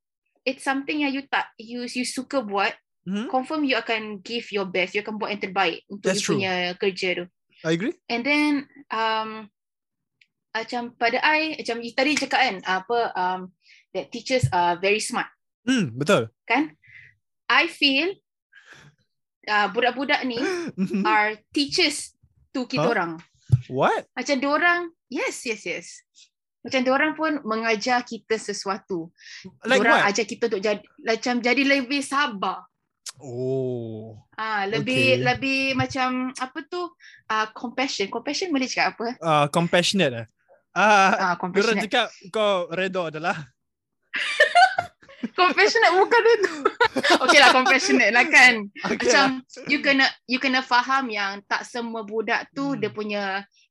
[0.48, 2.72] it's something yang you tak you you suka buat,
[3.04, 3.28] Mhm.
[3.28, 4.96] confirm you akan give your best.
[4.96, 6.36] You akan buat yang terbaik untuk That's you true.
[6.39, 7.26] punya kerja tu.
[7.67, 7.96] I agree.
[8.08, 8.52] And then
[8.88, 9.52] um
[10.54, 13.42] macam pada I macam you tadi cakap kan apa um
[13.92, 15.28] that teachers are very smart
[15.63, 16.28] Hmm, betul.
[16.44, 16.76] kan?
[17.48, 18.20] I feel
[19.46, 20.39] uh, budak-budak ni
[21.08, 22.12] are teachers
[22.52, 22.92] to kita Huh?
[22.92, 23.12] orang.
[23.66, 24.12] What?
[24.12, 25.88] Macam diorang, yes, yes, yes.
[26.60, 29.08] Macam diorang pun mengajar kita sesuatu.
[29.63, 30.10] Like diorang what?
[30.10, 32.68] ajar kita untuk jadi macam jadi lebih sabar.
[33.18, 34.20] Oh.
[34.34, 35.24] Ah, lebih Okay.
[35.24, 36.92] lebih macam apa tu?
[37.26, 38.08] Ah, compassion.
[38.08, 39.08] Compassion boleh cakap apa?
[39.18, 40.28] Uh, compassionate eh?
[40.74, 41.86] Ah, Ah, Diorang compassionate.
[41.86, 43.38] cakap kau redha adalah
[45.38, 46.52] compassionate bukan itu.
[47.24, 48.68] okay lah compassionate lah kan.
[48.84, 49.66] Okay Macam lah.
[49.66, 52.80] you kena you kena faham yang tak semua budak tu Hmm.
[52.80, 53.24] dia punya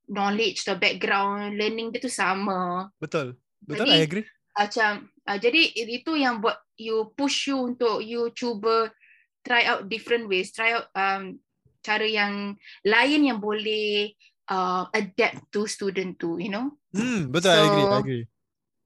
[0.07, 2.89] knowledge atau background learning dia tu sama.
[2.99, 3.35] Betul.
[3.61, 4.27] Betul, Jadi- I agree.
[4.53, 4.93] Macam
[5.25, 8.93] uh, jadi itu yang buat you push you untuk you cuba
[9.41, 11.41] try out different ways, try out um,
[11.81, 14.13] cara yang lain yang boleh
[14.49, 16.75] uh, adapt to student tu, you know.
[16.91, 18.25] Hmm, betul, I agree, I So- agree.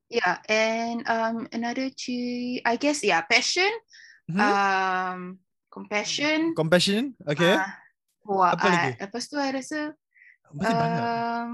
[0.06, 3.66] Yeah, and um, another two, I guess, yeah, passion,
[4.30, 4.38] Hmm?
[4.38, 5.18] um,
[5.66, 6.54] compassion.
[6.54, 7.58] Compassion, okay.
[7.58, 7.74] ah,
[8.22, 8.90] wah, Apa lagi?
[8.94, 9.94] ah, lepas tu, I rasa
[10.54, 10.78] banyak.
[10.78, 11.48] um,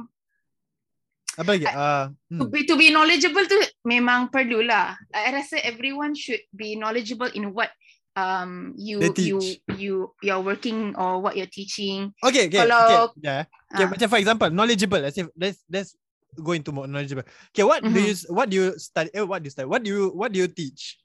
[1.32, 1.64] Apa lagi?
[1.64, 2.52] Uh, to, hmm.
[2.52, 3.56] be, to be knowledgeable tu
[3.88, 5.00] memang perlulah.
[5.16, 7.72] I rasa everyone should be knowledgeable in what
[8.16, 9.40] um you you
[9.76, 12.12] you you're working or what you're teaching.
[12.20, 13.22] Okay, okay, Kalau- okay.
[13.24, 13.42] Yeah.
[13.72, 13.90] Okay, Ah.
[13.90, 15.00] macam for example, knowledgeable.
[15.00, 15.96] Let's say, let's let's
[16.36, 17.24] go into more knowledgeable.
[17.52, 18.04] Okay, what do Mhm.
[18.04, 19.08] you what do you study?
[19.16, 19.68] Eh, what do you study?
[19.68, 21.00] What do you what do you teach?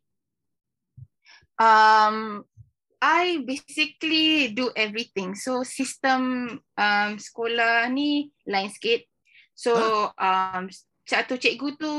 [1.58, 2.46] Um,
[3.02, 5.34] I basically do everything.
[5.34, 6.46] So sistem
[6.78, 9.06] um, sekolah ni sikit.
[9.58, 9.74] So
[10.13, 10.70] um,
[11.08, 11.91] satu cikgu tu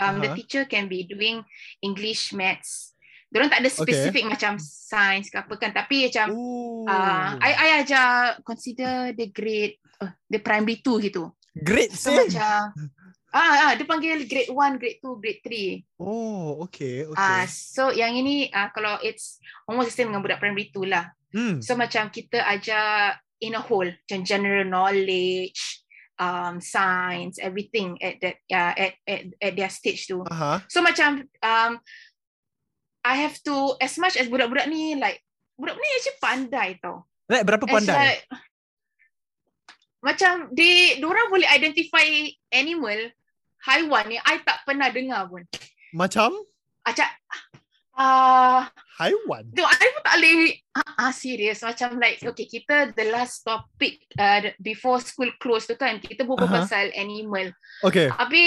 [0.00, 0.36] um, the Aha.
[0.36, 1.44] teacher can be doing
[1.84, 2.95] English, Maths.
[3.36, 5.76] Diorang tak ada specific macam science ke apa kan.
[5.76, 6.88] Tapi macam Oh.
[6.88, 11.28] uh, I, I ajar consider the grade, uh, the primary 2 gitu.
[11.52, 12.32] Great So same.
[12.32, 12.72] macam
[13.36, 16.00] Ah, ah, dia panggil grade 1, grade 2, grade 3.
[16.00, 17.20] Oh, okay, okay.
[17.20, 19.36] Ah, so yang ini ah kalau it's
[19.68, 21.12] almost the same dengan budak primary 2 lah.
[21.36, 21.60] hmm.
[21.60, 25.84] So macam kita ajar in a whole, macam general knowledge,
[26.16, 30.24] um, science, everything at that uh, at, at at their stage tu.
[30.24, 30.64] Aha.
[30.68, 31.72] So macam um,
[33.06, 35.22] I have to as much as budak-budak ni like
[35.54, 37.06] budak ni actually pandai tau.
[37.30, 37.94] Like, berapa It's pandai?
[37.94, 38.20] like,
[40.02, 42.06] macam dia orang boleh identify
[42.50, 43.10] animal
[43.66, 45.42] haiwan yang I tak pernah dengar pun.
[45.94, 46.34] Macam
[46.86, 47.10] Acak
[47.96, 49.48] ah haiwan.
[49.50, 50.34] Tu I pun tak boleh
[50.76, 55.74] ah, ah serious macam like okay kita the last topic uh, before school close tu
[55.74, 56.62] kan kita berbual Aha.
[56.62, 57.50] pasal animal.
[57.82, 58.12] Okay.
[58.12, 58.44] Tapi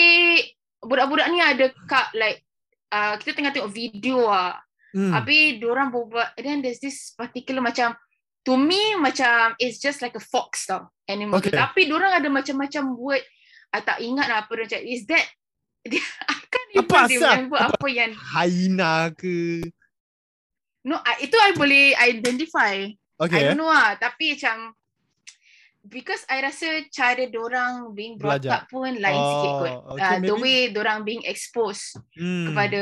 [0.79, 2.45] budak-budak ni ada kat like
[2.89, 4.57] uh, kita tengah tengok video ah.
[4.89, 5.13] Hmm.
[5.13, 7.93] Habis diorang berbual and then there's this particular macam
[8.41, 11.37] to me macam it's just like a fox tau animal.
[11.37, 11.53] Okay.
[11.53, 13.21] Tapi diorang ada macam-macam word
[13.69, 14.85] I tak ingat lah apa dia cakap.
[14.89, 15.25] Is that
[16.33, 17.21] I can't even Apa asal?
[17.37, 19.61] remember apa yang Haina ke?
[20.81, 22.89] No, I, itu I boleh identify.
[22.89, 23.51] I Okay.
[23.51, 23.99] don't know lah.
[23.99, 24.71] Tapi macam
[25.89, 28.63] because I rasa cara dorang being brought Belajar.
[28.63, 29.73] up pun lain sikit kot.
[29.73, 32.53] Oh, okay, uh, the way dorang being exposed Hmm.
[32.53, 32.79] kepada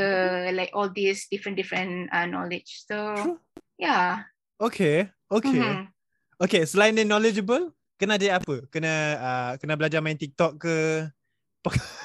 [0.51, 2.83] like all these different different uh, knowledge.
[2.83, 3.37] So True.
[3.75, 4.27] yeah.
[4.59, 5.07] Okay.
[5.25, 5.55] Okay.
[5.55, 5.87] Mhm.
[6.37, 8.61] Okay, selain dia knowledgeable, kena dia apa?
[8.67, 10.75] Kena uh, kena belajar main TikTok ke?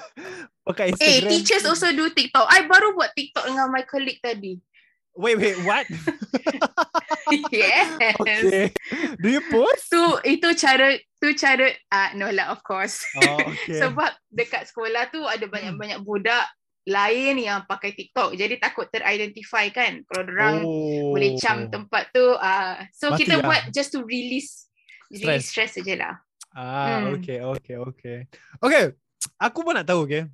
[0.62, 1.28] Pakai, Eh, Instagram?
[1.28, 2.46] teachers also do TikTok.
[2.46, 4.62] I baru buat TikTok dengan my colleague tadi.
[5.12, 5.84] Wait, wait, what?
[7.52, 7.88] yes.
[8.16, 8.72] okay.
[9.20, 9.92] Do you post?
[9.92, 13.04] Tu itu cara tu cara ah uh, no lah of course.
[13.20, 13.76] Oh, okay.
[13.76, 16.48] Sebab dekat sekolah tu ada banyak-banyak budak
[16.88, 18.34] lain yang pakai TikTok.
[18.34, 20.00] Jadi takut teridentify kan.
[20.08, 21.12] Kalau orang oh.
[21.14, 22.32] boleh cam tempat tu.
[22.32, 23.44] Uh, so Mati kita lah.
[23.46, 24.72] buat just to release
[25.12, 26.14] release stress saja lah.
[26.52, 27.16] Ah, Hmm.
[27.16, 28.18] okay, okay, okay.
[28.60, 28.92] Okay,
[29.40, 30.28] aku pun nak tahu, okay.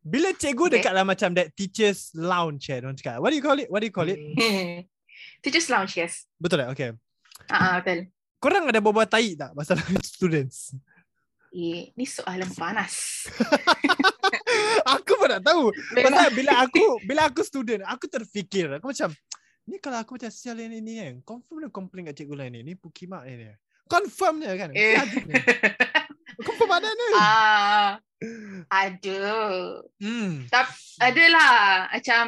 [0.00, 0.80] Bila cikgu Okay.
[0.80, 3.20] dekat lah macam that teachers lounge eh, orang cakap.
[3.20, 3.68] What do you call it?
[3.68, 4.16] What do you call it?
[5.44, 6.24] Teachers lounge, yes.
[6.40, 6.72] Betul tak?
[6.72, 6.90] Okay.
[7.48, 8.08] Ah, uh, betul.
[8.40, 10.72] Korang ada berbual tai tak pasal students?
[11.52, 13.26] Eh, ni soalan panas.
[14.96, 15.68] aku pun nak tahu.
[15.92, 19.12] Memang- Pasal bila aku bila aku student, aku terfikir aku macam
[19.68, 22.60] ni kalau aku macam sial ni ni kan, confirm dia complain kat cikgu lain ni.
[22.62, 23.54] Ni pukimak ni dia.
[23.84, 24.70] Confirm dia kan.
[24.72, 24.96] Eh.
[26.80, 27.08] Ada ni.
[27.14, 27.88] Ah,
[28.66, 29.20] ada.
[29.96, 30.32] Hmm.
[30.96, 31.52] Adalah
[31.88, 32.24] macam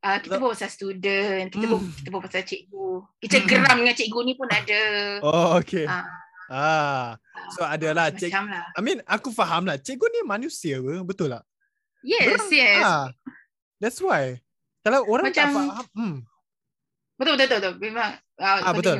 [0.00, 1.92] uh, kita Tak- bawa pasal student, kita Hmm.
[1.92, 2.88] kita bawa pasal cikgu.
[3.20, 4.82] Kita geram dengan cikgu ni pun ada.
[5.20, 5.84] Oh, okay.
[5.84, 6.04] Ah.
[6.48, 7.06] Ah.
[7.52, 8.64] So adalah cik Macam lah.
[8.72, 11.44] I mean aku faham lah Cikgu ni manusia apa Betul tak?
[12.00, 12.80] Yes, Dorang- yes.
[12.80, 13.06] Ah,
[13.76, 14.40] that's why
[14.80, 16.16] Kalau orang tak Macam- faham hmm.
[17.18, 17.74] Betul, betul, betul, betul.
[17.82, 18.10] Memang.
[18.38, 18.96] Uh, Ah, betul.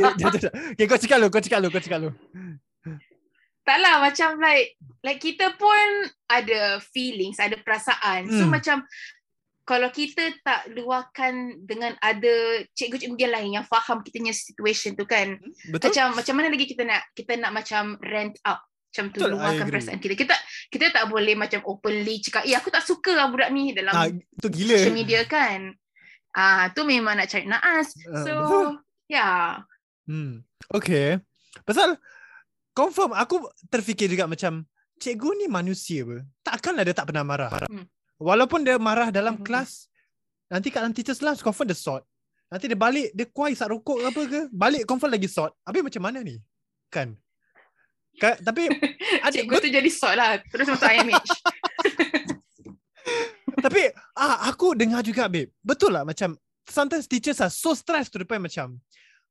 [0.00, 2.10] dia, dia, dia, okay, kau cakap lu Kau cakap lu Kau cakap lu
[3.64, 8.28] tak lah, macam like, like kita pun ada feelings, ada perasaan.
[8.28, 8.52] So Hmm.
[8.52, 8.76] macam,
[9.64, 15.08] kalau kita tak luahkan dengan ada cikgu-cikgu yang lain yang faham kita punya situation tu
[15.08, 15.40] kan.
[15.72, 15.88] Betul?
[15.88, 18.60] Macam macam mana lagi kita nak kita nak macam rent out
[18.94, 20.14] macam tu Betul, luahkan perasaan kita.
[20.14, 20.34] Kita
[20.70, 24.06] kita tak boleh macam openly cakap, "Eh, aku tak suka lah budak ni dalam ah,
[24.38, 25.74] tu gila social media kan."
[26.30, 27.90] Ah, tu memang nak cari naas.
[28.06, 28.66] Ah, So, betul.
[29.10, 29.62] yeah.
[30.06, 30.46] hmm.
[30.70, 31.18] Okay
[31.62, 31.94] Pasal
[32.70, 34.66] Confirm Aku terfikir juga macam
[34.98, 37.86] Cikgu ni manusia apa Takkanlah dia tak pernah marah Hmm.
[38.18, 39.42] Walaupun dia marah dalam Mhm.
[39.42, 39.90] kelas,
[40.46, 42.06] nanti kat dalam teacher's lounge confirm dia sort.
[42.46, 45.50] Nanti dia balik, dia kuai isap rokok ke apa ke, balik confirm lagi sort.
[45.66, 46.38] Habis macam mana ni?
[46.94, 47.18] Kan?
[48.20, 48.70] Ka, tapi
[49.24, 50.38] ada, Cikgu tu jadi sort lah.
[50.50, 51.28] Terus masuk IMH.
[53.64, 55.50] tapi ah, aku dengar juga babe.
[55.64, 56.36] Betul lah macam
[56.68, 58.80] sometimes teachers are so stressed to the point macam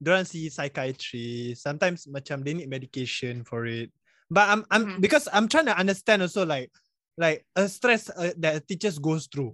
[0.04, 3.88] diorang see psychiatrist, sometimes macam they need medication for it.
[4.28, 5.00] But I'm I'm Mhm.
[5.00, 6.74] because I'm trying to understand also like
[7.16, 9.54] like a stress uh, that teachers goes through,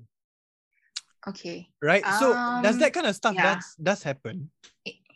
[1.28, 1.68] okay.
[1.84, 2.00] right?
[2.18, 2.32] so
[2.64, 3.60] does Um, that kind of stuff yeah.
[3.60, 4.48] does does happen?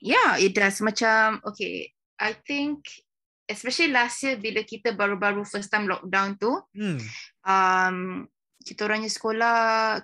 [0.03, 0.83] Yeah, it does.
[0.83, 2.83] Macam, okay, I think,
[3.53, 6.99] especially last year bila kita baru-baru first time lockdown tu, Hmm.
[7.45, 7.97] um,
[8.63, 9.57] kita orangnya sekolah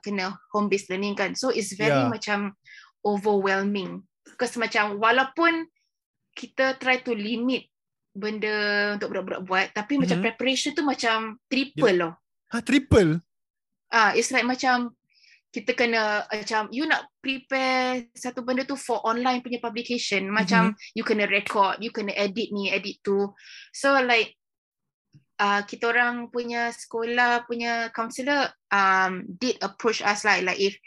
[0.04, 1.34] kena home based learning kan.
[1.34, 2.12] So it's very Yeah.
[2.12, 2.54] macam
[3.02, 4.04] overwhelming.
[4.28, 5.68] Because macam walaupun
[6.36, 7.68] kita try to limit
[8.14, 10.26] benda untuk budak-budak buat, tapi macam Mhm.
[10.26, 12.14] preparation tu macam triple loh.
[12.52, 13.24] Ha triple.
[13.90, 14.94] Ah, it's like macam
[15.50, 21.02] kita kena macam you nak prepare satu benda tu for online punya publication macam you
[21.02, 23.34] kena record you kena edit ni edit tu
[23.74, 24.38] so like
[25.42, 30.78] uh, kita orang punya sekolah punya counselor um did approach us like like if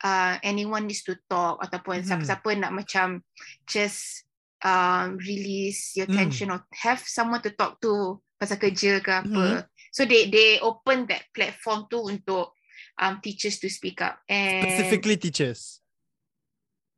[0.00, 2.08] uh, anyone needs to talk ataupun Mhm.
[2.08, 3.20] siapa-siapa nak macam
[3.68, 4.24] just
[4.64, 6.16] um, release your Mm.
[6.16, 9.20] tension or have someone to talk to pasal kerja ke Mhm.
[9.28, 12.55] apa so they they open that platform tu untuk
[12.98, 14.18] um, teachers to speak up.
[14.28, 15.80] And Specifically teachers.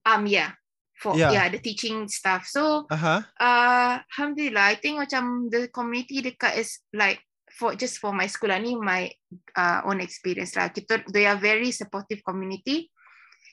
[0.09, 0.57] um yeah.
[0.99, 1.31] For Yeah.
[1.31, 2.43] yeah, the teaching staff.
[2.51, 3.23] So Aha.
[3.39, 7.23] uh, alhamdulillah I think macam the community dekat is like
[7.55, 9.07] for just for my school lah ni my
[9.55, 10.75] uh, own experience lah.
[10.75, 12.91] Kita they are very supportive community.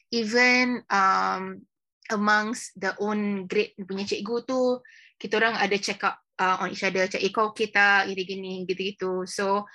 [0.10, 1.62] Even um
[2.10, 4.82] amongst the own grade punya cikgu tu
[5.22, 7.06] kita orang ada check up uh, on each other.
[7.06, 9.30] Cakap eh kau okay tak gini-gini gitu-gitu.
[9.30, 9.70] So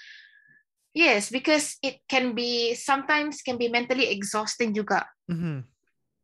[0.96, 5.62] yes because it can be sometimes can be mentally exhausting juga Mhm.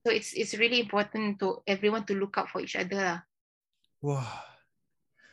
[0.03, 3.21] so it's it's really important to everyone to look out for each other lah
[4.05, 4.29] Wah.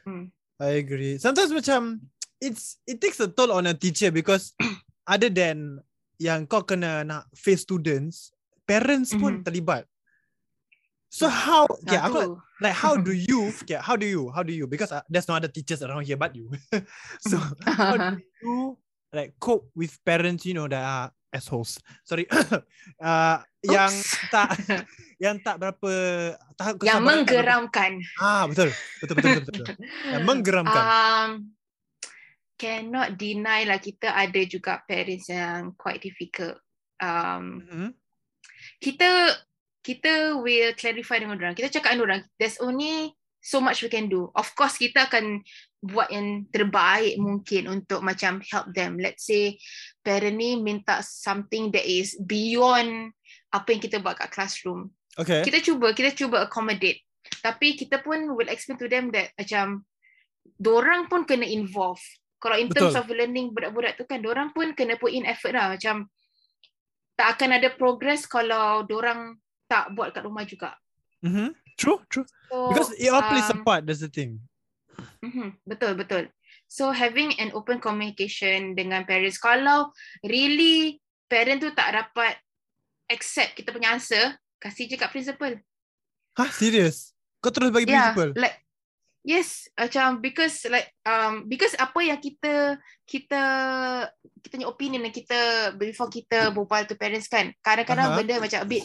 [0.07, 0.31] Hmm.
[0.57, 1.19] I agree.
[1.19, 1.99] Sometimes macam
[2.39, 4.55] it's it takes a toll on a teacher because
[5.13, 5.83] other than
[6.17, 8.31] yang kau kena nak face students,
[8.63, 9.43] parents pun Mhm.
[9.45, 9.83] terlibat.
[11.11, 14.55] So how yeah, Nah, aku like how do you yeah, how do you how do
[14.55, 16.49] you because uh, there's no other teachers around here but you.
[17.29, 18.79] so how do you
[19.13, 21.81] like cope with parents you know that are assholes.
[22.05, 22.25] Sorry.
[23.01, 23.93] uh, yang
[24.29, 24.49] tak
[25.23, 25.91] yang tak berapa
[26.57, 28.01] tahap yang menggeramkan.
[28.19, 28.69] Ah betul.
[29.01, 29.53] Betul betul betul.
[29.63, 29.75] betul.
[30.09, 30.83] yang menggeramkan.
[30.83, 31.29] Um,
[32.59, 36.61] cannot deny lah kita ada juga parents yang quite difficult.
[37.01, 37.89] Um, Mhm.
[38.79, 39.09] kita
[39.83, 41.57] kita will clarify dengan orang.
[41.57, 43.11] Kita cakap dengan orang, there's only
[43.43, 44.31] so much we can do.
[44.31, 45.43] Of course kita akan
[45.83, 48.95] buat yang terbaik mungkin untuk macam help them.
[48.95, 49.59] Let's say
[49.99, 53.11] parent ni minta something that is beyond
[53.51, 54.95] apa yang kita buat kat classroom.
[55.13, 55.45] Okay.
[55.45, 57.05] kita cuba kita cuba accommodate
[57.45, 59.85] tapi kita pun will explain to them that macam
[60.57, 62.01] dorang pun kena involve
[62.41, 63.05] kalau in terms Betul.
[63.05, 66.09] of learning budak-budak tu kan dorang pun kena put in effort lah macam
[67.13, 69.37] tak akan ada progress kalau dorang
[69.69, 70.73] tak buat kat rumah juga
[71.23, 71.55] Mm-hmm.
[71.79, 72.27] True, true.
[72.51, 73.87] so Because it all plays a um, part.
[73.87, 74.43] That's the thing.
[75.23, 76.27] Mhm, betul betul
[76.67, 79.89] so having an open communication dengan parents kalau
[80.27, 80.99] really
[81.31, 82.35] parent tu tak dapat
[83.07, 85.55] accept kita punya answer kasih je kat principal
[86.33, 87.13] Hah, serious?
[87.45, 88.33] Kau terus bagi yeah, principal?
[88.41, 88.57] like
[89.23, 92.75] yes macam because like um because apa yang kita
[93.07, 93.43] kita
[94.43, 98.17] kita punya opinion yang kita before kita berbual to parents kan kadang-kadang Aha.
[98.19, 98.83] benda macam a bit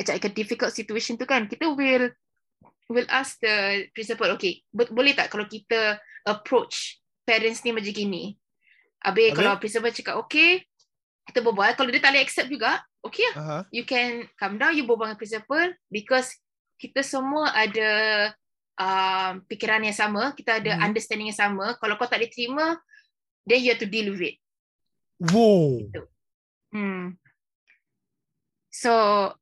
[0.00, 2.08] macam like a difficult situation tu kan kita will
[2.90, 8.34] will ask the principal okay bo- boleh tak kalau kita approach parents ni macam gini
[9.00, 9.36] habis Habis?
[9.38, 10.60] kalau principal cakap okay
[11.24, 13.58] kita berbual kalau dia tak boleh accept juga okay lah Aha.
[13.70, 16.34] you can come down you berbual dengan principal because
[16.76, 17.90] kita semua ada
[18.74, 20.82] um, fikiran yang sama kita ada Mhm.
[20.84, 22.74] understanding yang sama kalau kau tak diterima
[23.46, 24.36] then you have to deal with it
[25.20, 25.86] Whoa.
[26.74, 27.14] hmm.
[28.72, 28.92] so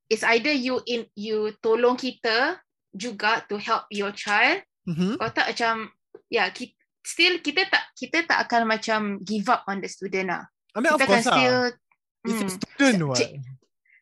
[0.08, 2.58] it's either you in you tolong kita
[2.98, 5.20] juga to help your child Mm-hmm.
[5.20, 5.92] kalau tak macam
[6.32, 6.72] ya yeah, kita,
[7.04, 10.88] still kita tak kita tak akan macam give up on the student lah I mean,
[10.88, 11.86] of kita akan course still lah.
[12.26, 12.50] It's a hmm.
[12.50, 13.20] student what?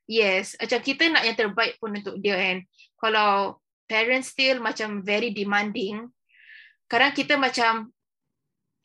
[0.07, 2.59] Yes, macam kita nak yang terbaik pun untuk dia kan.
[2.97, 3.59] Kalau
[3.91, 6.07] parents still macam very demanding,
[6.87, 7.91] kadang kita macam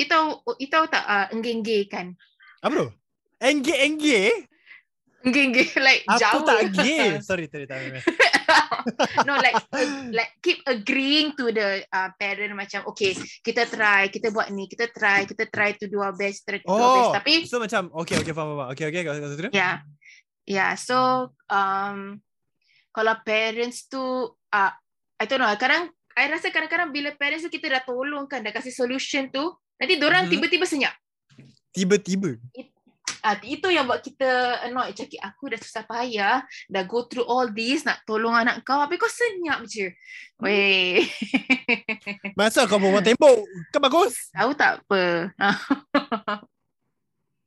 [0.02, 2.18] you tahu tak uh, enggeng kan?
[2.66, 2.90] Apa tu?
[3.38, 4.50] Engge, engge?
[5.22, 5.54] Enggeng
[5.86, 6.44] like Aku jauh.
[6.44, 7.22] tak gay.
[7.22, 7.78] Sorry, sorry, tak.
[7.82, 8.04] tak.
[9.28, 9.56] no like
[10.12, 14.92] like keep agreeing to the uh, parent macam okay kita try kita buat ni kita
[14.92, 17.62] try kita try to do our best try to do our Oh, best tapi so
[17.62, 18.70] macam okay okay faham faham.
[18.74, 19.54] Okay okay kau terus.
[19.54, 19.86] Yeah.
[20.44, 20.74] Yeah.
[20.76, 22.20] So um
[22.92, 24.02] kalau parents tu
[24.34, 24.72] uh,
[25.16, 28.52] I don't know, kadang I rasa kadang-kadang bila parents tu kita dah tolong kan, dah
[28.52, 29.48] kasih solution tu,
[29.80, 30.32] nanti orang Mhm.
[30.36, 30.92] tiba-tiba senyap.
[31.72, 32.36] Tiba-tiba.
[33.22, 34.98] Ah, itu yang buat kita annoyed.
[34.98, 38.98] Cakap aku dah susah payah, dah go through all this, nak tolong anak kau, habis
[38.98, 39.94] kau senyap je.
[40.42, 41.06] Weh.
[42.38, 44.34] Masa kau bawa tembok, kan bagus.
[44.34, 45.30] Tahu tak apa.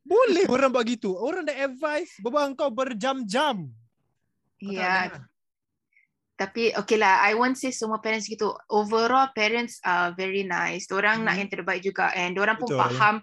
[0.04, 1.16] Boleh orang buat gitu.
[1.16, 3.66] Orang dah advise berbual kau berjam-jam.
[4.60, 5.26] Kau Ya, dengar.
[6.34, 8.52] Tapi okay lah, I won't say semua parents gitu.
[8.66, 10.90] Overall, parents are very nice.
[10.90, 11.46] Orang nak Hmm.
[11.46, 12.10] yang terbaik juga.
[12.10, 12.80] And orang pun Betul.
[12.82, 13.14] faham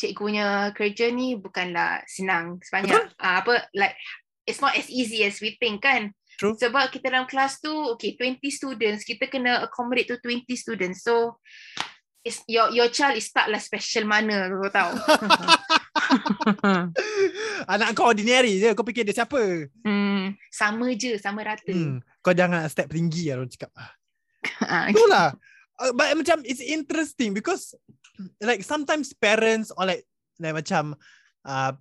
[0.00, 2.56] cikgunya kerja ni bukanlah senang.
[2.64, 3.92] Sebanyak uh, apa, like,
[4.48, 6.16] it's not as easy as we think kan.
[6.40, 6.56] True.
[6.56, 9.04] Sebab kita dalam kelas tu, okay, 20 students.
[9.04, 11.04] Kita kena accommodate to 20 students.
[11.04, 11.36] So,
[12.24, 14.92] it's, your your child is tak lah special mana, kau tahu.
[17.72, 18.72] Anak kau ordinary je.
[18.72, 19.68] Kau fikir dia siapa?
[19.84, 21.70] hmm, sama je, sama rata.
[21.70, 22.00] Hmm.
[22.24, 23.72] Kau jangan step tinggi lah orang cakap.
[23.80, 23.92] Ah,
[24.64, 25.36] Ah, Itulah.
[25.80, 27.72] Uh, but macam it's interesting because
[28.44, 30.04] like sometimes parents or like
[30.36, 30.92] like macam
[31.48, 31.72] uh,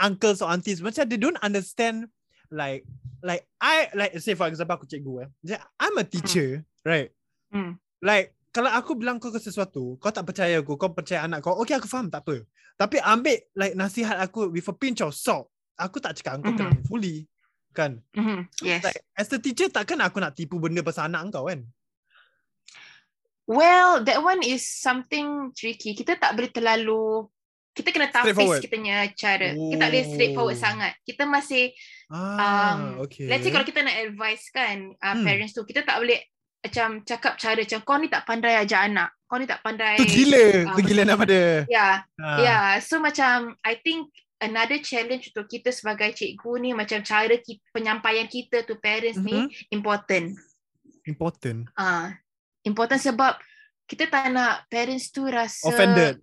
[0.00, 2.08] uncles or aunties macam they don't understand
[2.48, 2.88] like
[3.20, 5.60] like I like say for example aku cikgu eh.
[5.76, 7.12] I'm a teacher, right?
[7.52, 7.76] Hmm.
[8.00, 11.56] Like kalau aku bilang kau ke sesuatu, kau tak percaya aku, kau percaya anak kau,
[11.56, 12.44] okay aku faham tak apa.
[12.76, 15.48] Tapi ambil like nasihat aku with a pinch of salt.
[15.80, 17.24] Aku tak cakap kau kena fully.
[17.72, 18.04] Kan?
[18.12, 18.84] mhm, Yes.
[18.84, 21.64] Like as a teacher takkan aku nak tipu benda pasal anak kau kan?
[23.44, 25.92] Well, that one is something tricky.
[25.92, 27.26] Kita tak boleh terlalu
[27.72, 28.60] kita kena Straightforward.
[28.60, 29.48] tahfiz kitanya cara.
[29.50, 30.62] Kita tak boleh straightforward Oh.
[30.62, 30.92] sangat.
[31.02, 31.64] Kita masih
[32.12, 33.24] Ah, Um, okay.
[33.24, 35.24] let's say kalau kita nak advice kan uh, Hmm.
[35.24, 36.20] parents tu, kita tak boleh
[36.60, 39.10] macam cakap cara macam kau ni tak pandai ajar anak.
[39.24, 39.96] Kau ni tak pandai.
[39.96, 41.64] Tu gila, Ah, tu gila nama dia.
[41.66, 42.38] Ya, Ah.
[42.38, 42.58] ya.
[42.78, 48.28] So macam I think another challenge untuk kita sebagai cikgu ni macam cara ki- penyampaian
[48.28, 49.24] kita to parents Mhm.
[49.24, 49.36] ni
[49.72, 50.36] important.
[51.02, 51.66] Important.
[51.74, 52.14] Ah,
[52.62, 53.36] important sebab
[53.84, 56.16] kita tak nak parents tu rasa Offended.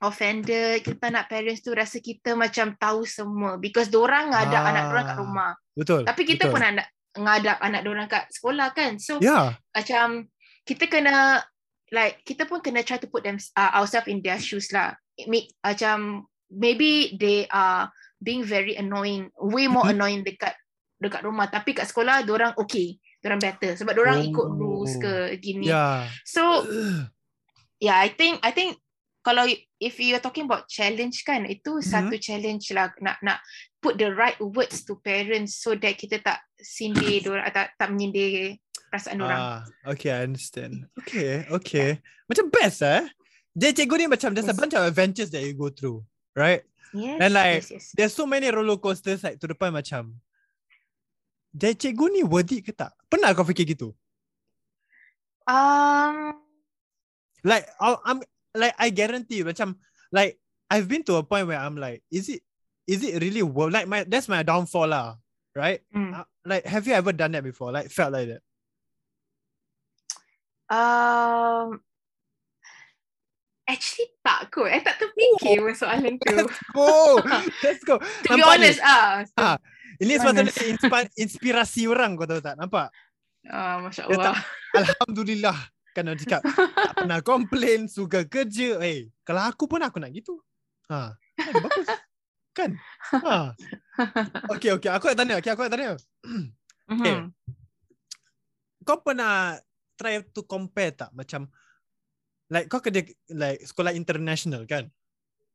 [0.00, 0.84] offended.
[0.84, 4.84] Kita tak nak parents tu rasa kita macam tahu semua because dorang ngadap Ah, anak
[4.90, 5.52] dorang kat rumah.
[5.72, 6.02] Betul.
[6.04, 6.52] Tapi kita betul.
[6.52, 8.98] pun nak ngadap anak dorang kat sekolah kan.
[8.98, 9.54] So Ya.
[9.72, 10.28] macam
[10.66, 11.40] kita kena
[11.88, 14.92] like kita pun kena try to put them uh, ourselves in their shoes lah.
[15.14, 17.88] It make, macam maybe they are
[18.18, 19.94] being very annoying, way more Mhm.
[19.94, 20.52] annoying dekat
[20.98, 22.96] dekat rumah tapi kat sekolah dorang okay.
[23.24, 24.52] Dorang better sebab dorang ikut Oh.
[24.52, 25.72] rules ke gini.
[25.72, 26.04] Ya.
[26.28, 26.60] So
[27.80, 28.76] yeah, I think I think
[29.24, 29.48] kalau
[29.80, 31.88] if you're talking about challenge kan, itu Mhm.
[31.88, 33.40] satu challenge lah nak nak
[33.80, 38.60] put the right words to parents so that kita tak sindir dorang tak tak menyindir
[38.92, 39.40] perasaan orang.
[39.40, 40.84] Ah, okay, I understand.
[41.00, 42.04] Okay, okay.
[42.28, 43.08] Macam best eh.
[43.56, 44.60] Dia cikgu ni macam there's a Yes.
[44.60, 46.04] bunch of adventures that you go through,
[46.36, 46.60] right?
[46.92, 47.18] Yes.
[47.24, 47.84] And like, yes, yes.
[47.96, 50.20] There's so many roller coasters like to the point macam
[51.50, 52.90] dia cikgu ni worth it ke tak?
[53.14, 53.94] Pernah kau fikir gitu?
[55.46, 56.34] Um
[57.46, 58.18] Like I- I'm
[58.56, 59.78] like I guarantee macam
[60.10, 62.42] like I've been to a point where I'm like, is it
[62.90, 65.14] is it really worth like my that's my downfall lah,
[65.54, 65.78] right?
[65.94, 67.70] mm, Uh, like have you ever done that before?
[67.70, 68.42] Like felt like that?
[70.72, 71.78] um
[73.68, 74.72] actually tak kot.
[74.72, 76.34] I tak terfikir pun soalan tu.
[76.72, 77.20] Go,
[77.64, 78.00] let's go.
[78.00, 78.72] to be Nampak ni?
[78.72, 79.22] honest ah.
[79.36, 79.56] Ah,
[80.00, 82.56] Ini sepatutnya inspi- inspirasi orang kau tahu tak?
[82.58, 82.88] Nampak?
[83.48, 84.36] Ah, Masya Allah.
[84.80, 85.56] Alhamdulillah.
[85.94, 88.82] Kan orang cakap, tak pernah komplain, suka kerja.
[88.82, 90.42] Eh, kalau aku pun aku nak gitu.
[90.90, 91.86] Ha, kan, bagus.
[92.50, 92.70] Kan?
[93.14, 93.54] Ha.
[94.58, 94.90] Okay, okay.
[94.90, 95.38] Aku nak tanya.
[95.38, 95.94] Okay, aku nak tanya.
[96.84, 97.32] Mhm.
[98.84, 99.56] Kau pernah
[99.96, 101.16] try to compare tak?
[101.16, 101.48] Macam,
[102.52, 103.00] like kau kerja
[103.32, 104.92] like sekolah international kan?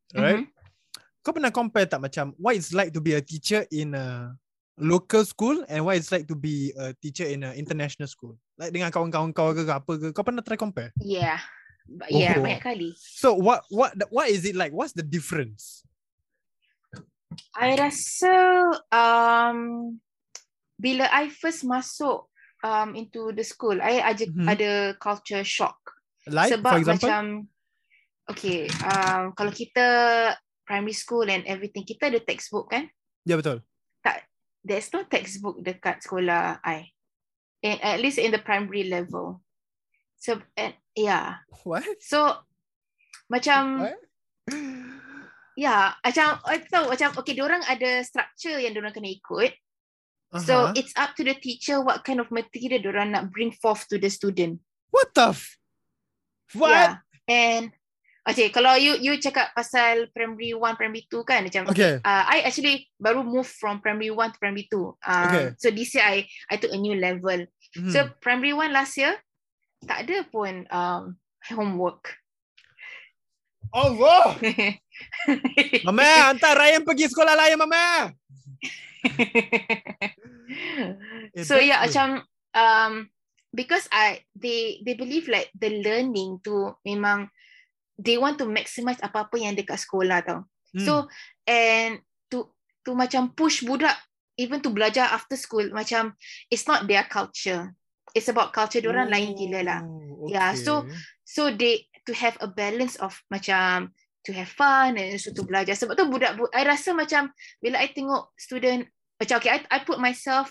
[0.10, 0.42] Right?
[0.42, 0.50] Mhm.
[1.22, 4.34] Kau pernah compare tak macam what it's like to be a teacher in a
[4.80, 8.40] local school and what it's like to be a teacher in a international school?
[8.56, 10.08] Like dengan kawan-kawan kau ke apa ke?
[10.16, 10.96] Kau pernah try compare?
[11.04, 11.40] Yeah.
[12.08, 12.46] Yeah, Oh.
[12.46, 12.90] banyak kali.
[12.98, 14.70] So what what what is it like?
[14.72, 15.84] What's the difference?
[17.58, 18.34] I rasa
[18.94, 19.98] um,
[20.78, 22.30] bila I first masuk
[22.62, 24.48] um, into the school, I aja Mhm.
[24.48, 25.78] ada culture shock.
[26.30, 27.10] Like Sebab for example?
[27.10, 27.24] macam,
[28.30, 29.86] okay, um, kalau kita
[30.70, 32.86] primary school and everything, kita ada textbook kan?
[33.26, 33.66] Ya betul.
[34.64, 36.92] There's no textbook dekat sekolah I.
[37.64, 39.44] And at least in the primary level.
[40.20, 41.44] So, and, yeah.
[41.64, 41.84] What?
[42.04, 42.44] So,
[43.32, 44.00] macam, What?
[45.60, 49.52] Ya, macam I tahu macam okay, orang ada structure yang orang kena ikut.
[50.48, 50.78] So Uh-huh.
[50.80, 54.08] it's up to the teacher what kind of material diorang nak bring forth to the
[54.08, 54.64] student.
[54.88, 55.60] What the f-
[56.56, 56.72] What?
[56.72, 56.94] Yeah.
[57.28, 57.76] And
[58.28, 62.00] okay, kalau you you cakap pasal primary 1, primary 2 kan macam Okay.
[62.04, 64.76] uh, I actually baru move from primary 1 to primary 2.
[65.06, 65.46] Um, Okay.
[65.62, 67.48] So this year I I took a new level.
[67.78, 67.92] Mhm.
[67.94, 69.16] So primary 1 last year
[69.86, 71.16] tak ada pun um,
[71.48, 72.20] homework.
[73.70, 74.34] Allah.
[75.88, 78.12] Mama, hantar Ryan pergi sekolah lain, Mama.
[81.38, 82.08] Eh, so yeah, best macam
[82.58, 82.94] um,
[83.54, 87.30] because I they they believe like the learning tu memang
[88.00, 90.48] they want to maximize apa-apa yang dekat sekolah tau.
[90.72, 90.80] Hmm.
[90.80, 90.94] So
[91.44, 92.00] and
[92.32, 92.56] to
[92.88, 93.94] to macam push budak
[94.40, 96.16] even to belajar after school macam
[96.48, 97.76] it's not their culture.
[98.16, 99.82] It's about culture diorang lain gila lah.
[99.84, 100.96] Oh, Yeah, so- okay.
[101.30, 103.94] So they to have a balance of macam
[104.26, 105.78] to have fun and also to belajar.
[105.78, 107.30] Sebab tu budak bu- I rasa macam
[107.60, 108.90] bila I tengok student
[109.20, 110.50] macam okay I I put myself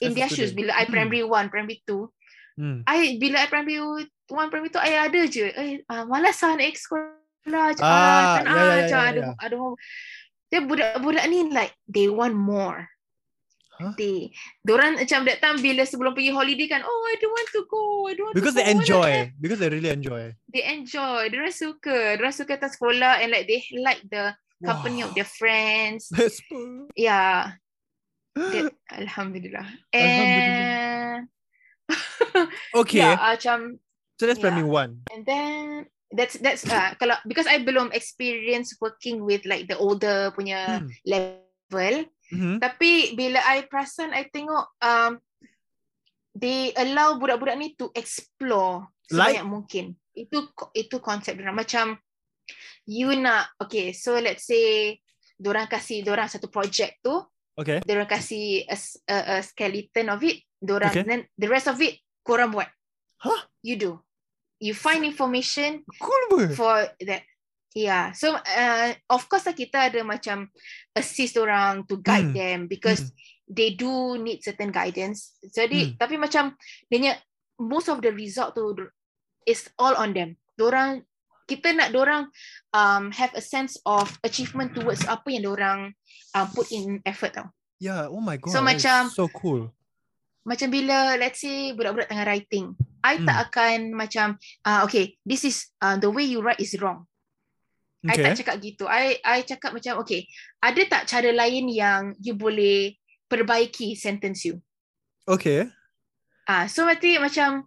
[0.00, 0.72] As in their shoes student.
[0.72, 2.08] bila I primary 1, primary 2.
[2.56, 2.80] Hmm.
[2.88, 5.46] I bila I primary 1, primary 2 I ada je.
[5.52, 7.12] Eh uh, malas lah nak sekolah.
[7.46, 9.30] Macam, Ah, ah, tak nak, ya, ya, ada ya.
[9.38, 9.76] ada home.
[10.50, 12.90] Dia budak-budak ni like they want more.
[13.76, 13.92] Huh?
[13.94, 14.32] They,
[14.64, 17.82] Diorang macam that time bila sebelum pergi holiday kan, oh I don't want to go,
[18.08, 18.72] I don't want Because to they go.
[18.80, 19.10] Enjoy.
[19.36, 20.32] Because they really enjoy.
[20.48, 21.28] they enjoy.
[21.28, 22.16] Diorang suka.
[22.16, 24.32] Diorang suka datang sekolah and like they like the
[24.64, 25.06] company Wow.
[25.06, 26.08] of their friends.
[26.96, 27.60] Yeah.
[28.32, 29.66] They, Alhamdulillah.
[29.92, 31.28] Alhamdulillah.
[32.74, 33.02] Okay.
[33.02, 33.78] yeah, macam
[34.16, 34.48] So that's yeah.
[34.48, 35.04] primary one.
[35.12, 40.32] and then that's that's uh, kalau because I belum experience working with like the older
[40.32, 40.88] punya Hmm.
[41.04, 41.94] level.
[42.32, 42.56] Mhm.
[42.64, 45.20] Tapi bila I perasan I tengok um
[46.36, 49.36] they allow budak-budak ni to explore Like?
[49.40, 49.84] sebanyak mungkin.
[50.16, 52.00] Itu itu konsep dia macam
[52.86, 54.96] you nak okay so let's say
[55.36, 57.12] dorang kasih dorang satu project tu,
[57.56, 57.84] Okay.
[57.84, 58.76] dorang kasih a,
[59.12, 61.04] a, a skeleton of it, dorang Okay.
[61.04, 62.66] then the rest of it korang buat.
[63.22, 63.40] Huh?
[63.62, 63.92] You do.
[64.58, 67.22] You find information Cool for that.
[67.76, 68.16] Yeah.
[68.16, 70.48] So uh, of course lah kita ada macam
[70.96, 72.36] assist orang to guide Hmm.
[72.36, 73.12] them because
[73.44, 75.36] they do need certain guidance.
[75.44, 75.96] Jadi Hmm.
[76.00, 76.56] tapi macam
[76.88, 77.20] dia
[77.60, 78.72] most of the result tu
[79.44, 80.40] is all on them.
[80.56, 81.04] Dorang
[81.46, 82.32] kita nak dorang
[82.72, 85.80] um, have a sense of achievement towards apa yang dorang
[86.32, 87.52] um, put in effort tau.
[87.76, 88.08] Yeah.
[88.08, 88.56] Oh my god.
[88.56, 89.75] So macam- so cool.
[90.46, 92.70] Macam bila let's say budak-budak tengah writing,
[93.02, 93.26] I Hmm.
[93.26, 97.02] tak akan macam uh, okay, this is uh, the way you write is wrong.
[98.06, 98.22] I Okay.
[98.22, 98.86] tak cakap gitu.
[98.86, 100.30] I I cakap macam okay,
[100.62, 102.94] ada tak cara lain yang you boleh
[103.26, 104.62] perbaiki sentence you?
[105.26, 105.66] Okay.
[106.46, 107.66] Ah, so nanti macam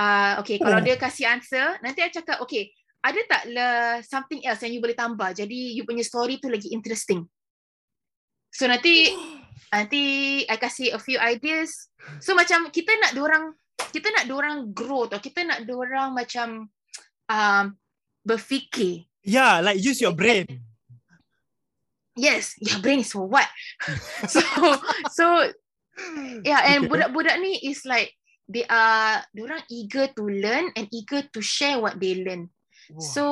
[0.00, 0.84] ah okay, kalau Oh.
[0.84, 2.72] dia kasih answer, nanti I cakap okay,
[3.04, 3.68] ada tak le
[4.00, 7.20] something else yang you boleh tambah jadi you punya story tu lagi interesting.
[8.48, 9.12] So nanti
[9.72, 10.02] nanti
[10.46, 11.90] I kasih a few ideas.
[12.20, 13.54] So macam kita nak diorang
[13.90, 15.18] kita nak diorang grow tau.
[15.18, 16.70] Kita nak diorang macam
[17.28, 17.64] um,
[18.22, 19.06] berfikir.
[19.24, 20.46] Yeah, like use your brain.
[22.14, 23.50] Yes, your brain is for what?
[24.30, 24.40] so
[25.10, 25.26] so
[26.46, 26.90] yeah, and Okay.
[26.90, 28.14] budak-budak ni is like
[28.46, 32.46] they are orang eager to learn and eager to share what they learn.
[32.94, 33.02] Wah.
[33.02, 33.22] So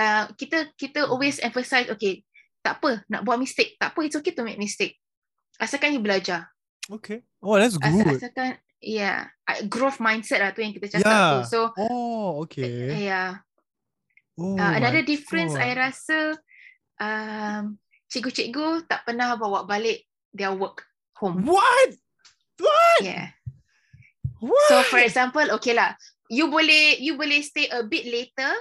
[0.00, 2.24] uh, kita kita always emphasize okay,
[2.64, 4.96] tak apa nak buat mistake, tak apa it's okay to make mistake.
[5.56, 6.48] Asalkan you belajar.
[6.86, 7.24] Okay.
[7.42, 8.18] Oh, that's Asal, good.
[8.20, 9.30] asalkan yeah,
[9.66, 11.30] growth mindset lah tu yang kita cakap Yeah.
[11.32, 11.40] tu.
[11.50, 13.08] So Oh, okay.
[13.08, 13.42] yeah.
[14.36, 15.64] Oh, Uh, another my difference God.
[15.64, 16.18] I rasa
[17.00, 17.80] um,
[18.12, 20.04] cikgu-cikgu tak pernah bawa balik
[20.36, 20.84] their work
[21.16, 21.40] home.
[21.48, 21.96] What?
[22.60, 23.00] What?
[23.00, 23.32] Yeah.
[24.44, 24.68] What?
[24.68, 25.96] So for example, okay lah,
[26.28, 28.52] you boleh you boleh stay a bit later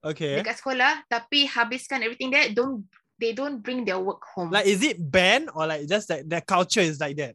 [0.00, 0.40] okay.
[0.40, 2.48] dekat sekolah, tapi habiskan everything there.
[2.48, 2.88] Don't
[3.18, 4.50] they don't bring their work home.
[4.50, 7.34] Like, is it banned or like just that the culture is like that?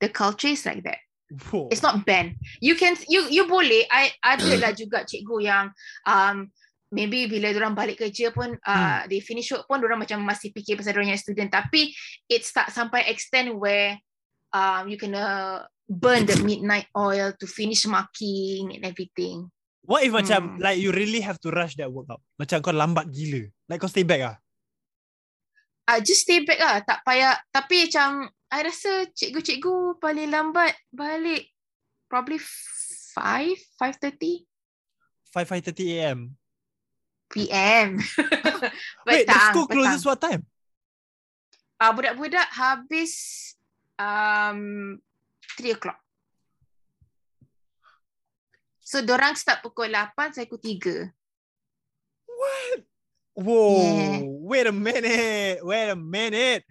[0.00, 0.98] the culture is like that.
[1.52, 1.68] Whoa.
[1.70, 2.42] It's not banned.
[2.58, 3.86] You can you you boleh.
[3.86, 5.70] I ada lah juga cikgu yang
[6.08, 6.50] um
[6.90, 10.74] maybe bila orang balik kerja pun uh, they finish work pun orang macam masih fikir
[10.74, 11.94] pasal orang yang student tapi
[12.26, 13.94] it start sampai extent where
[14.50, 19.46] um you kena burn the midnight oil to finish marking and everything.
[19.86, 20.58] What if macam Hmm.
[20.58, 22.18] like you really have to rush that workout?
[22.42, 23.46] Macam kau lambat gila.
[23.70, 24.36] Like kau stay back ah.
[25.90, 26.78] Uh, just stay back lah.
[26.86, 27.34] Tak payah.
[27.50, 31.50] Tapi macam, I rasa cikgu-cikgu paling lambat balik
[32.06, 34.46] probably 5, 5.30
[35.30, 36.20] 5 5:30 AM.
[37.30, 38.02] PM.
[39.06, 39.78] Wait, the school petang.
[39.78, 40.42] closes what time?
[41.78, 43.14] Ah, budak-budak habis
[43.94, 44.98] um,
[45.54, 46.02] 3 o'clock.
[48.82, 51.14] So, dorang start pukul 8, saya pukul 3.
[52.26, 52.89] What?
[53.34, 54.20] Whoa, Yeah.
[54.24, 55.64] wait a minute.
[55.64, 56.64] Wait a minute.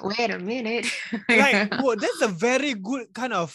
[0.00, 0.86] Wait a minute.
[1.28, 3.52] like whoa, that's a very good kind of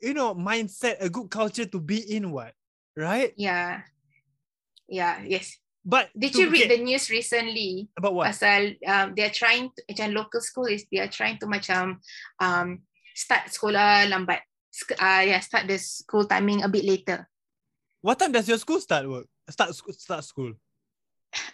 [0.00, 2.30] you know mindset, a good culture to be in.
[2.32, 2.54] What
[2.96, 3.32] right?
[3.36, 3.82] yeah.
[4.90, 5.54] Yeah, yes.
[5.86, 7.88] But Did you read get- the news recently?
[7.96, 8.26] about what?
[8.34, 12.02] Pasal um, they are trying to, macam local school is they are trying to macam
[12.42, 12.82] um,
[13.14, 14.42] start sekolah lambat.
[14.98, 17.30] Uh, yeah, start the school timing a bit later.
[18.02, 19.26] What time does your school start work?
[19.48, 19.94] Start school.
[19.94, 20.52] Start school.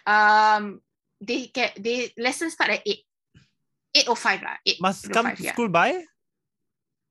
[0.05, 0.81] Um,
[1.21, 3.03] they get they lesson start at eight.
[3.95, 4.57] Eight or five lah.
[4.65, 4.77] Eight.
[4.81, 5.53] Must come five, to yeah.
[5.53, 6.05] school by.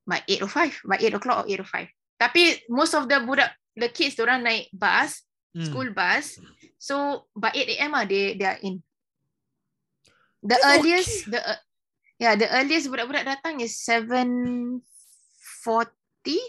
[0.06, 3.18] by 8 or 5 by 8 o'clock or 8 or 5 tapi most of the
[3.26, 5.66] budak the kids orang naik bus Hmm.
[5.66, 6.36] school bus
[6.78, 8.78] so by 8 a.m ah they they are in
[10.46, 11.58] the That's earliest the uh,
[12.22, 14.78] yeah the earliest budak-budak datang is 7:40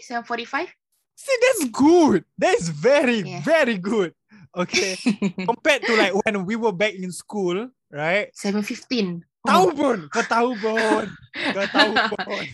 [0.06, 0.70] 7:45
[1.18, 2.22] See, that's good.
[2.38, 3.42] That is very, Yeah.
[3.42, 4.14] very good.
[4.56, 4.96] Okay.
[5.48, 8.28] Compared to like when we were back in school, right?
[8.36, 11.08] 7:15 Tahu pun, kau tahu pun.
[11.56, 12.44] Kau tahu pun.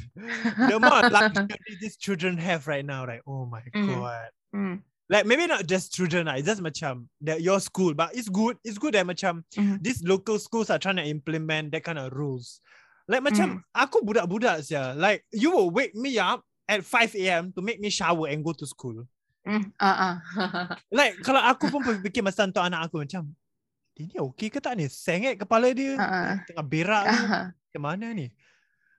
[0.71, 3.19] The amount of luxury these children have right now, right?
[3.27, 3.87] Oh my Mm.
[3.89, 4.31] god.
[4.55, 4.77] mm,
[5.11, 8.57] Like maybe not just children lah, it's just macam that your school, but it's good.
[8.63, 9.83] It's good that macam Mhm.
[9.83, 12.63] these local schools are trying to implement that kind of rules.
[13.11, 14.95] Like macam aku budak-budak sia.
[14.97, 16.41] Like you will wake me up
[16.71, 17.53] at 5 a.m.
[17.53, 19.05] to make me shower and go to school.
[19.47, 20.15] Mm, uh, uh.
[20.91, 23.33] Like kalau aku pun fikir masa untuk anak aku macam
[23.95, 24.91] ini okey ke tak ni?
[24.91, 25.95] Sengit kepala dia.
[25.95, 26.43] Uh-uh.
[26.51, 27.21] Tengah berak ni.
[27.23, 28.27] Uh, Macam mana ni?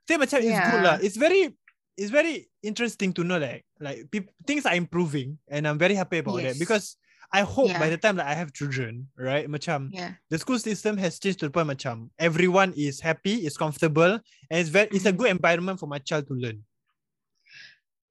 [0.08, 0.86] So macam it's good Yeah.
[0.86, 0.96] lah.
[1.02, 1.52] It's very
[1.96, 6.20] it's very interesting to know that like peop- things are improving and I'm very happy
[6.20, 6.62] about that Yes.
[6.62, 6.86] because
[7.34, 7.98] I hope by Yeah.
[7.98, 9.50] the time that I have children, right?
[9.50, 13.58] Macam yeah the school system has changed to the point macam everyone is happy, is
[13.58, 15.20] comfortable, and it's very it's a Mhm.
[15.20, 16.62] good environment for my child to learn.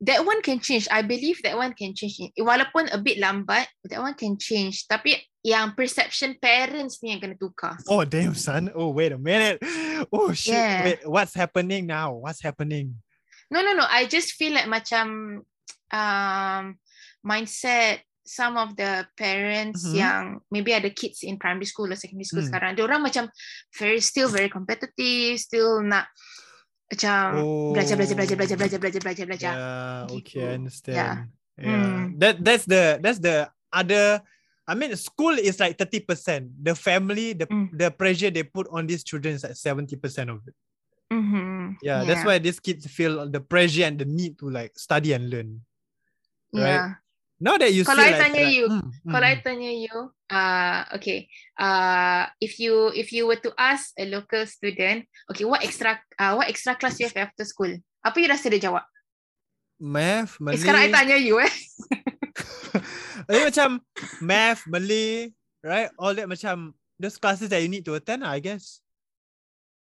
[0.05, 0.87] That one can change.
[0.93, 2.21] I believe that one can change.
[2.37, 4.85] Walaupun a bit lambat, that one can change.
[4.85, 7.77] Tapi yang perception parents ni yang kena tukar.
[7.89, 8.69] Oh damn son.
[8.77, 9.61] Oh wait a minute.
[10.13, 10.53] Oh shit.
[10.57, 10.85] Yeah.
[10.85, 12.13] Wait, what's happening now?
[12.13, 12.97] What's happening?
[13.53, 13.85] No, no, no.
[13.89, 15.41] I just feel like macam
[15.93, 16.63] um,
[17.25, 19.95] mindset some of the parents Mhm.
[20.01, 22.49] yang maybe ada kids in primary school or secondary school Hmm.
[22.57, 23.29] sekarang, dia orang macam
[23.77, 26.09] very still very competitive, still nak
[26.93, 27.21] macam
[27.75, 29.53] belajar belajar belajar belajar belajar belajar belajar belajar.
[29.55, 29.59] Oh.
[29.59, 30.55] Yeah, okay, I gitu.
[30.59, 30.97] understand.
[30.97, 31.15] Yeah.
[31.55, 31.87] Yeah.
[31.87, 32.05] Mm.
[32.19, 34.21] That that's the that's the other
[34.65, 36.49] I mean school is like 30%.
[36.57, 37.69] The family, the Mm.
[37.77, 40.01] the pressure they put on these children is like 70%
[40.33, 40.57] of it.
[41.13, 41.77] Mhm.
[41.85, 45.29] Yeah, that's why these kids feel the pressure and the need to like study and
[45.29, 45.61] learn.
[46.55, 46.81] right?
[46.81, 46.89] Yeah.
[47.45, 49.69] Now that you Kalau say I like, tanya like, you, mm, Kalau I mm, tanya
[49.69, 49.97] you,
[50.33, 51.29] uh, okay,
[51.61, 56.41] uh, if you if you were to ask a local student, okay, what extra uh,
[56.41, 57.69] what extra class you have after school?
[58.01, 58.89] Apa you rasa dia jawab?
[59.77, 60.57] math, Eh, Malay.
[60.57, 61.53] sekarang I tanya you eh.
[63.29, 63.69] Jadi macam
[64.25, 65.29] math, Malay,
[65.61, 65.93] right?
[66.01, 68.81] All that macam those classes that you need to attend, I guess.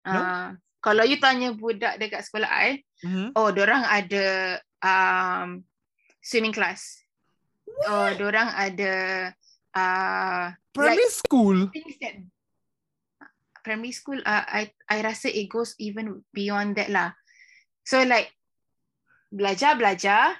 [0.07, 0.23] No?
[0.23, 0.47] Uh,
[0.79, 3.33] kalau you tanya budak dekat sekolah I, Mhm.
[3.35, 4.25] oh, orang ada
[4.85, 5.65] um,
[6.21, 7.00] swimming class.
[7.89, 8.93] Oh, orang ada
[9.73, 11.67] uh, Primary school.
[11.73, 12.15] things that
[13.61, 17.13] primary school uh, I I rasa it goes even beyond that lah.
[17.85, 18.33] So like
[19.29, 20.37] belajar belajar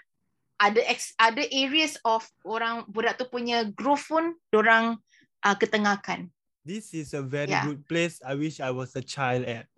[0.61, 4.97] ada ex, ada areas of orang budak tu punya growth pun orang
[5.41, 6.29] uh, ketengahkan.
[6.61, 7.65] This is a very Yeah.
[7.65, 8.21] good place.
[8.21, 9.69] I wish I was a child at.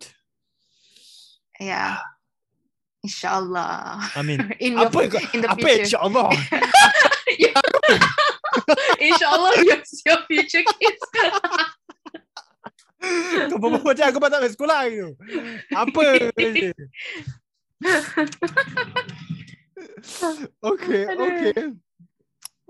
[1.55, 2.03] Yeah.
[3.03, 3.99] InsyaAllah.
[4.23, 5.83] Mean, In your, apa in the apa future.
[5.83, 6.31] insyaAllah?
[9.03, 11.03] InsyaAllah your, your future kids.
[13.51, 15.11] kau berbual macam aku tak ambil sekolah gitu.
[15.75, 15.99] Apa
[20.63, 21.51] okay, okay.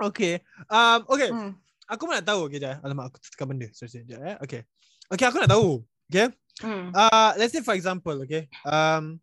[0.02, 0.34] Okay.
[0.74, 1.30] Um, okay.
[1.30, 1.54] Hmm.
[1.86, 2.50] Aku pun nak tahu.
[2.50, 2.82] Okay, jap.
[2.82, 3.70] Alamak, aku tekan benda.
[3.78, 4.10] Sorry, sorry.
[4.10, 4.42] Jap, eh.
[4.42, 4.66] Okay.
[5.14, 5.86] Okay, aku nak tahu.
[6.10, 6.34] Okay.
[6.66, 6.90] Hmm.
[6.98, 8.50] Uh, let's say for example, okay.
[8.66, 9.22] Um,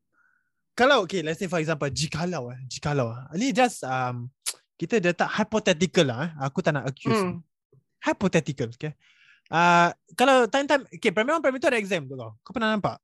[0.81, 3.13] kalau okay, let's say for example, jikalau eh, jikalau.
[3.37, 4.33] Ni just um,
[4.81, 6.19] kita letak hypothetical lah.
[6.25, 6.31] Eh.
[6.49, 7.21] Aku tak nak accuse.
[7.21, 7.45] Hmm.
[8.01, 8.97] Hypothetical, okay.
[9.53, 12.33] Uh, kalau time-time, okay, primary one, primary two ada exam tu kau.
[12.41, 12.97] Kau pernah nampak?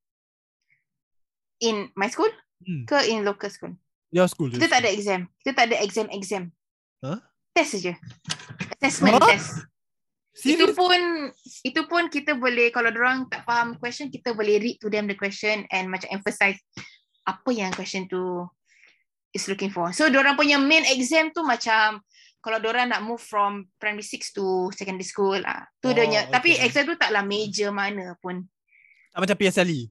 [1.61, 2.33] In my school
[2.65, 2.89] Hmm.
[2.89, 3.77] ke in local school?
[4.09, 4.49] Your school.
[4.49, 5.29] Kita tak ada exam.
[5.45, 6.49] Kita tak ada exam-exam.
[7.05, 7.21] Huh?
[7.53, 7.93] Test saja.
[8.81, 9.29] Assessment Huh?
[9.29, 9.69] test.
[10.41, 10.73] Itu Serious?
[10.73, 11.01] pun
[11.61, 15.17] itu pun kita boleh kalau orang tak faham question kita boleh read to them the
[15.17, 16.57] question and macam emphasize
[17.27, 18.47] apa yang question tu
[19.35, 19.91] is looking for.
[19.91, 22.01] So orang punya main exam tu macam
[22.39, 25.67] kalau orang nak move from primary 6 to secondary school ah.
[25.83, 26.71] Tu Oh, dia punya tapi okay.
[26.71, 28.47] exam tu taklah major mana pun.
[29.11, 29.91] Tak macam PSLE.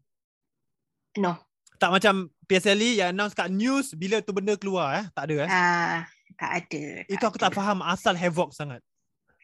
[1.19, 1.35] No.
[1.75, 5.05] Tak macam PSLE yang announce kat news bila tu benda keluar eh.
[5.11, 5.49] Tak ada eh.
[5.51, 5.99] Ah
[6.35, 6.83] tak ada.
[7.07, 7.57] Itu aku tak ada.
[7.57, 8.83] faham asal havoc sangat.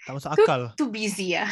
[0.02, 0.62] Tak masuk akal.
[0.74, 1.46] too busy ah.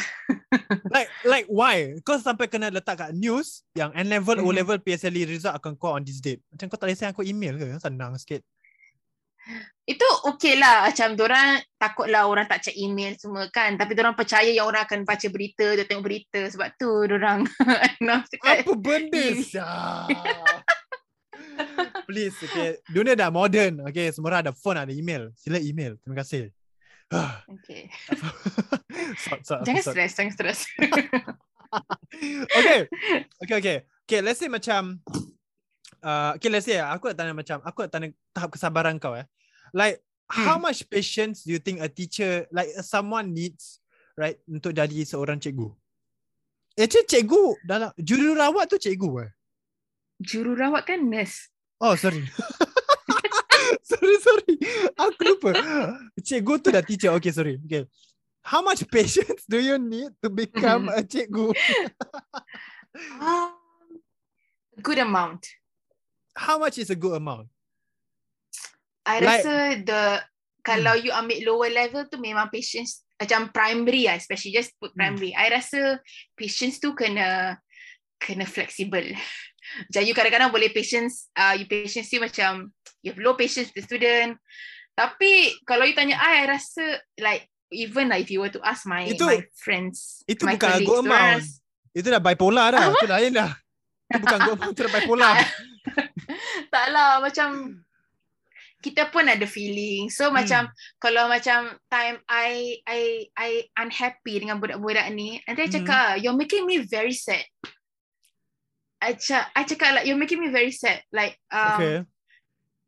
[0.94, 1.94] like like why?
[2.02, 4.56] Kau sampai kena letak kat news yang N level, O Mhm.
[4.56, 6.42] level, PSLE result akan call on this date.
[6.50, 7.78] Macam kau tak boleh send aku email ke?
[7.78, 8.42] Senang sikit.
[9.82, 14.46] Itu okey lah macam orang takutlah orang tak check email semua kan tapi orang percaya
[14.46, 17.42] yang orang akan baca berita dia tengok berita sebab tu orang
[18.44, 19.26] Apa benda?
[22.06, 22.78] Please, okay.
[22.86, 23.86] Dunia dah modern.
[23.86, 25.30] Okay, semua orang ada phone, ada email.
[25.38, 25.94] Sila email.
[26.02, 26.50] Terima kasih.
[27.50, 27.90] Okay.
[29.42, 29.94] sort, Jangan sort.
[29.98, 30.60] stres, jangan stres.
[32.58, 32.80] okay.
[33.42, 33.76] Okay, okay.
[34.06, 34.98] Okay, let's say macam
[36.02, 39.26] uh, okay, let's say aku nak tanya macam aku nak tanya tahap kesabaran kau eh.
[39.70, 40.70] Like how Hmm.
[40.70, 43.82] much patience do you think a teacher like someone needs
[44.14, 45.70] right untuk jadi seorang cikgu?
[46.78, 49.30] Actually cikgu dalam jururawat tu cikgu eh.
[50.22, 51.50] Jururawat kan nurse.
[51.80, 52.22] Oh, sorry.
[53.90, 54.54] sorry, sorry.
[54.94, 55.50] Aku lupa.
[56.22, 57.10] Cikgu tu dah teacher.
[57.18, 57.58] Okay, sorry.
[57.66, 57.84] Okay.
[58.40, 61.50] How much patience do you need to become a cikgu?
[63.22, 63.54] Um,
[64.82, 65.46] good amount.
[66.34, 67.46] How much is a good amount?
[69.06, 70.02] I Like- rasa the
[70.66, 75.14] kalau you ambil lower level tu memang patience macam primary lah especially just put Hmm.
[75.14, 75.30] primary.
[75.38, 76.02] I rasa
[76.34, 77.62] patience tu kena
[78.18, 79.06] kena flexible.
[79.86, 83.80] Macam you kadang-kadang boleh patience uh, you patience you macam you have low patience with
[83.80, 84.36] the student.
[84.92, 88.84] Tapi kalau you tanya I, I rasa like even like if you were to ask
[88.84, 91.40] my Itu- my friends, itu my bukan dorang amount.
[91.40, 91.58] rasa-
[91.90, 92.84] Itu dah bipolar dah.
[92.92, 93.50] Itu lain dah.
[94.10, 94.72] Itu bukan good amount.
[94.74, 95.34] Itu dah bipolar.
[96.74, 97.80] tak lah macam
[98.80, 100.08] kita pun ada feeling.
[100.08, 100.40] So Hmm.
[100.40, 100.62] macam
[100.96, 103.00] kalau macam time I I
[103.36, 105.76] I unhappy dengan budak-budak ni, nanti I Hmm.
[105.80, 107.44] cakap, you're making me very sad.
[109.00, 111.00] I cakap, I cakap like you're making me very sad.
[111.08, 111.96] Like um, Okay.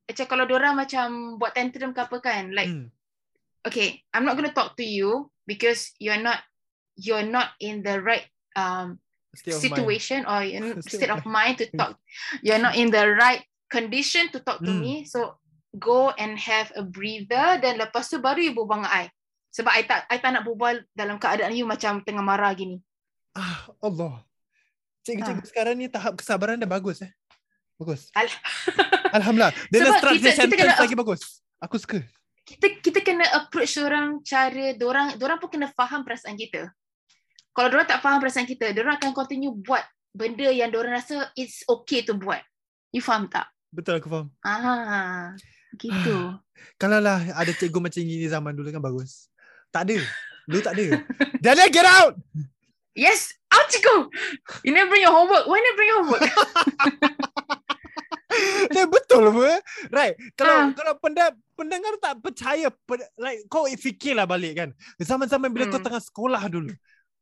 [0.06, 2.90] Cakap kalau orang macam buat tantrum ke apa kan, like Hmm.
[3.62, 6.42] okay, I'm not gonna talk to you because you're not
[6.94, 8.98] you're not in the right um
[9.32, 11.96] State situation or in State state of mind to talk
[12.44, 13.40] you're not in the right
[13.72, 14.82] condition to talk to Hmm.
[14.82, 15.40] me so
[15.72, 19.04] go and have a breather dan lepas tu baru you berbual dengan I
[19.48, 22.76] sebab I tak I tak nak berbual dalam keadaan you macam tengah marah gini
[23.32, 24.20] Ah, Allah.
[25.02, 25.48] Cikgu-cikgu Ah.
[25.48, 27.08] sekarang ni tahap kesabaran dah bagus eh.
[27.80, 28.12] Bagus.
[28.12, 28.28] Al-
[29.12, 29.52] Alhamdulillah.
[29.68, 31.20] Dia Sebab structure kita- kita kena- lagi bagus.
[31.60, 32.00] Aku suka.
[32.42, 36.74] kita kita kena approach orang cara orang orang pun kena faham perasaan kita
[37.54, 39.78] kalau orang tak faham perasaan kita orang akan continue buat
[40.10, 42.42] benda yang orang rasa it's okay to buat
[42.90, 44.26] you faham tak Betul aku faham.
[44.42, 45.30] ah
[45.78, 46.34] gitu
[46.76, 49.30] Kalau lah ada cikgu macam ni zaman dulu kan bagus.
[49.70, 50.02] Tak ada.
[50.44, 50.86] Dulu tak ada.
[51.46, 52.18] Daniel get out!
[52.92, 53.96] Yes, out you go.
[54.60, 55.46] You never bring your homework.
[55.46, 56.22] Why never bring your homework?
[58.68, 59.60] Dia betul apa?
[59.88, 60.14] Right.
[60.34, 60.68] Kalau Ah.
[60.72, 64.68] kalau pendengar, pendengar tak percaya pen- like kau fikirlah balik kan.
[64.96, 65.86] Zaman-zaman bila kau Hmm.
[65.86, 66.72] tengah sekolah dulu.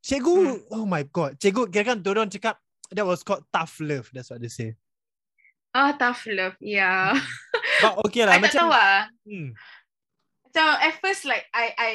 [0.00, 0.36] Cikgu,
[0.72, 1.36] oh my god.
[1.36, 2.56] Cikgu kira kan orang cakap
[2.88, 4.08] that was called tough love.
[4.10, 4.74] That's what they say.
[5.70, 6.56] Ah, tough love.
[6.58, 7.14] Yeah.
[7.78, 8.96] But okay lah I tak macam tahu lah.
[9.22, 9.48] hmm.
[10.50, 11.92] Macam at first like I I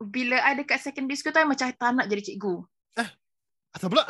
[0.00, 2.64] bila I dekat secondary school tu I macam tak nak jadi cikgu.
[3.70, 4.02] Atau pula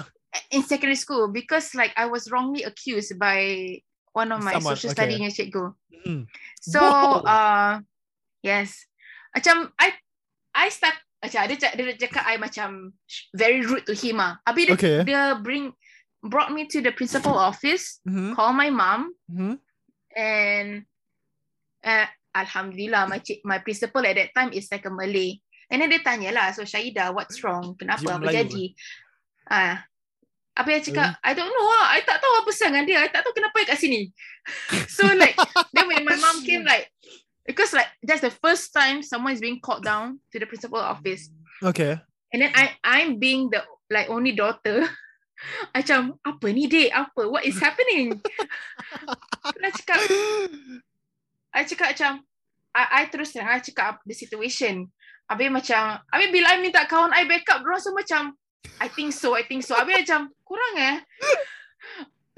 [0.54, 3.74] In secondary school because like I was wrongly accused by
[4.14, 4.98] one of my Someone, social okay.
[5.02, 5.64] study punya cikgu.
[6.06, 6.22] hmm.
[6.62, 7.26] So Wow.
[7.26, 7.72] uh
[8.42, 8.86] yes.
[9.34, 9.90] Macam I
[10.54, 12.94] I start macam dia dia cakap I macam
[13.34, 14.38] very rude to him ah.
[14.46, 14.98] Habis dia Okay.
[15.02, 15.74] dia bring
[16.22, 18.38] brought me to the principal office, Mhm.
[18.38, 19.58] call my mom Mhm.
[20.14, 20.86] and
[21.82, 22.06] uh,
[22.38, 25.42] alhamdulillah my my principal at that time is like a Malay.
[25.70, 27.74] And then dia tanya lah, so Syahida, what's wrong?
[27.74, 28.14] Kenapa?
[28.14, 28.64] Apa Melayu jadi?
[29.50, 29.89] Ah.
[30.58, 31.94] Apa yang cakap, I don't know lah.
[31.94, 32.98] I tak tahu apa dengan dia.
[33.00, 34.10] I tak tahu kenapa dia kat sini.
[34.96, 35.38] so like,
[35.72, 36.90] then when my mom came like,
[37.46, 41.30] because like, that's the first time someone is being called down to the principal office.
[41.62, 41.96] Okay.
[42.34, 44.86] And then I, I'm being the like only daughter.
[45.72, 46.92] I macam, apa ni dek?
[46.92, 47.30] Apa?
[47.30, 48.20] What is happening?
[49.64, 50.00] I cakap,
[51.54, 52.12] I cakap macam
[52.74, 54.86] I, I terus terang I cakap the situation.
[55.26, 58.22] Habis macam Habis bila I minta kawan I backup Diorang semua macam
[58.80, 60.96] I think so I think so Habis macam Kurang eh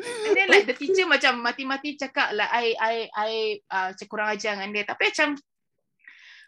[0.03, 3.31] And then like the teacher macam Mati-mati cakap like I I I
[3.71, 5.29] uh, Macam kurang ajar dengan dia Tapi macam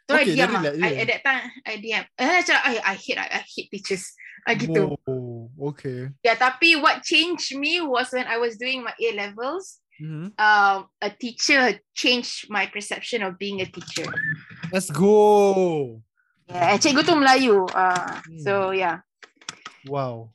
[0.04, 0.70] Tu Okay, I dia diam lah je.
[0.82, 4.04] I, At that time I diam Eh macam I, I hate I, I hate teachers
[4.46, 6.10] ah, Gitu Oh, okay.
[6.26, 10.34] Ya tapi what changed me Was when I was doing my A levels Mhm.
[10.42, 14.02] um, a teacher changed my perception of being a teacher.
[14.74, 16.02] Let's go.
[16.50, 17.62] Yeah, cikgu tu Melayu.
[17.70, 18.42] Uh, Hmm.
[18.42, 19.06] So yeah.
[19.86, 20.30] Wow.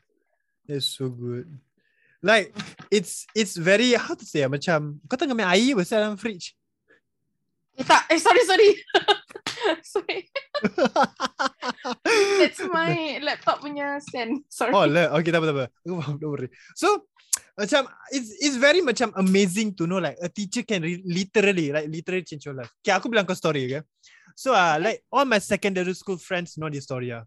[0.68, 1.50] That's so good.
[2.22, 2.52] Like
[2.92, 6.54] it's it's very how to say macam kau tengah main air besar dalam fridge.
[7.80, 8.70] Eh, tak, eh sorry sorry.
[9.96, 10.20] sorry.
[12.44, 14.44] That's my laptop punya stand.
[14.52, 14.76] Sorry.
[14.76, 15.66] Oh, le, okay, tak apa, tak apa.
[16.20, 16.52] Don't worry.
[16.76, 17.08] So,
[17.56, 21.88] macam, it's, it's very macam amazing to know like a teacher can re- literally, like
[21.88, 22.72] literally change your life.
[22.84, 23.84] Okay, aku bilang kau story, okay?
[24.36, 27.24] So, uh, like all my secondary school friends know this story, ah.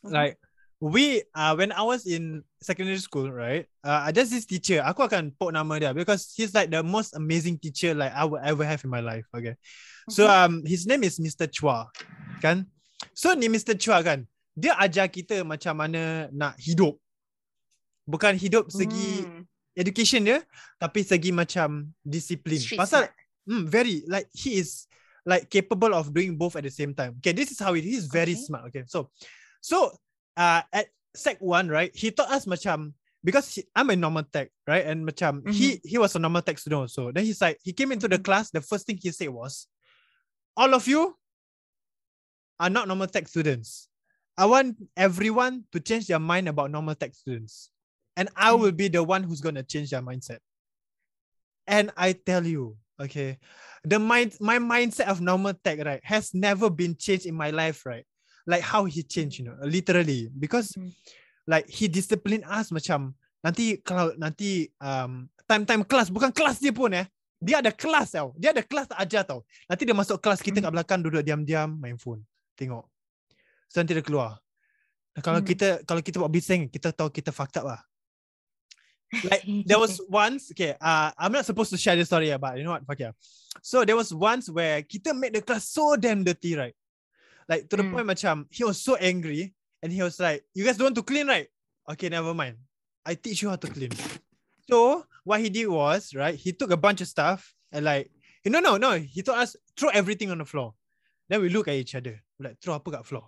[0.00, 0.40] Like,
[0.80, 3.68] we, uh, when I was in secondary school, right?
[3.84, 7.60] Uh, there's this teacher, aku akan put nama dia because he's like the most amazing
[7.60, 9.60] teacher like I will ever have in my life, okay?
[10.08, 11.44] So, um, his name is Mr.
[11.46, 11.86] Chua,
[12.40, 12.64] kan?
[13.12, 13.76] So, ni Mr.
[13.76, 14.24] Chua kan,
[14.56, 16.96] dia ajar kita macam mana nak hidup.
[18.08, 19.44] Bukan hidup segi Hmm.
[19.76, 20.40] education dia,
[20.80, 22.58] tapi segi macam disiplin.
[22.58, 23.14] Street Pasal smart.
[23.46, 24.88] hmm, very like he is
[25.28, 27.20] like capable of doing both at the same time.
[27.20, 28.44] Okay, this is how it is very Okay.
[28.48, 28.66] smart.
[28.72, 29.12] Okay, so
[29.62, 29.94] so
[30.40, 31.92] uh at sec one, right?
[31.92, 34.88] He taught us macam because he, I'm a normal tech, right?
[34.88, 37.12] And macam he he was a normal tech student also.
[37.12, 38.48] Then he's like he came into the class.
[38.48, 39.68] The first thing he said was,
[40.56, 41.12] "All of you
[42.56, 43.92] are not normal tech students.
[44.40, 47.68] I want everyone to change their mind about normal tech students.
[48.16, 50.40] And I will be the one who's gonna change their mindset.
[51.66, 53.38] And I tell you, okay,
[53.84, 57.84] the mind my mindset of normal tech, right, has never been changed in my life,
[57.84, 58.04] right?
[58.50, 60.26] Like how he changed, you know, literally.
[60.34, 60.90] Because Mm.
[61.46, 63.14] like he disciplined us macam
[63.46, 67.06] nanti kalau nanti um time-time kelas, bukan kelas dia pun eh.
[67.40, 68.34] Dia ada kelas tau.
[68.36, 69.40] Dia ada kelas ajar tau.
[69.64, 70.64] Nanti dia masuk kelas kita Mm.
[70.66, 72.20] kat belakang duduk diam-diam main phone.
[72.58, 72.84] Tengok.
[73.70, 74.42] So nanti dia keluar.
[75.16, 75.46] Dan Kalau Mm.
[75.48, 77.80] kita kalau kita buat bising, kita tahu kita fucked up lah.
[79.26, 82.62] Like there was once, okay, uh, I'm not supposed to share this story, but you
[82.62, 83.10] know what, fuck yeah.
[83.58, 86.76] So there was once where kita made the class so damn dirty, right?
[87.50, 87.92] Like to the Mm.
[87.98, 89.50] point macam he was so angry
[89.82, 91.50] and he was like, "You guys don't want to clean, right?
[91.90, 92.62] Okay, never mind.
[93.02, 93.90] I teach you how to clean."
[94.70, 98.06] So what he did was, right, he took a bunch of stuff and like,
[98.46, 100.78] no, no, no, he told us throw everything on the floor.
[101.26, 103.26] Then we look at each other, like throw apa kat floor.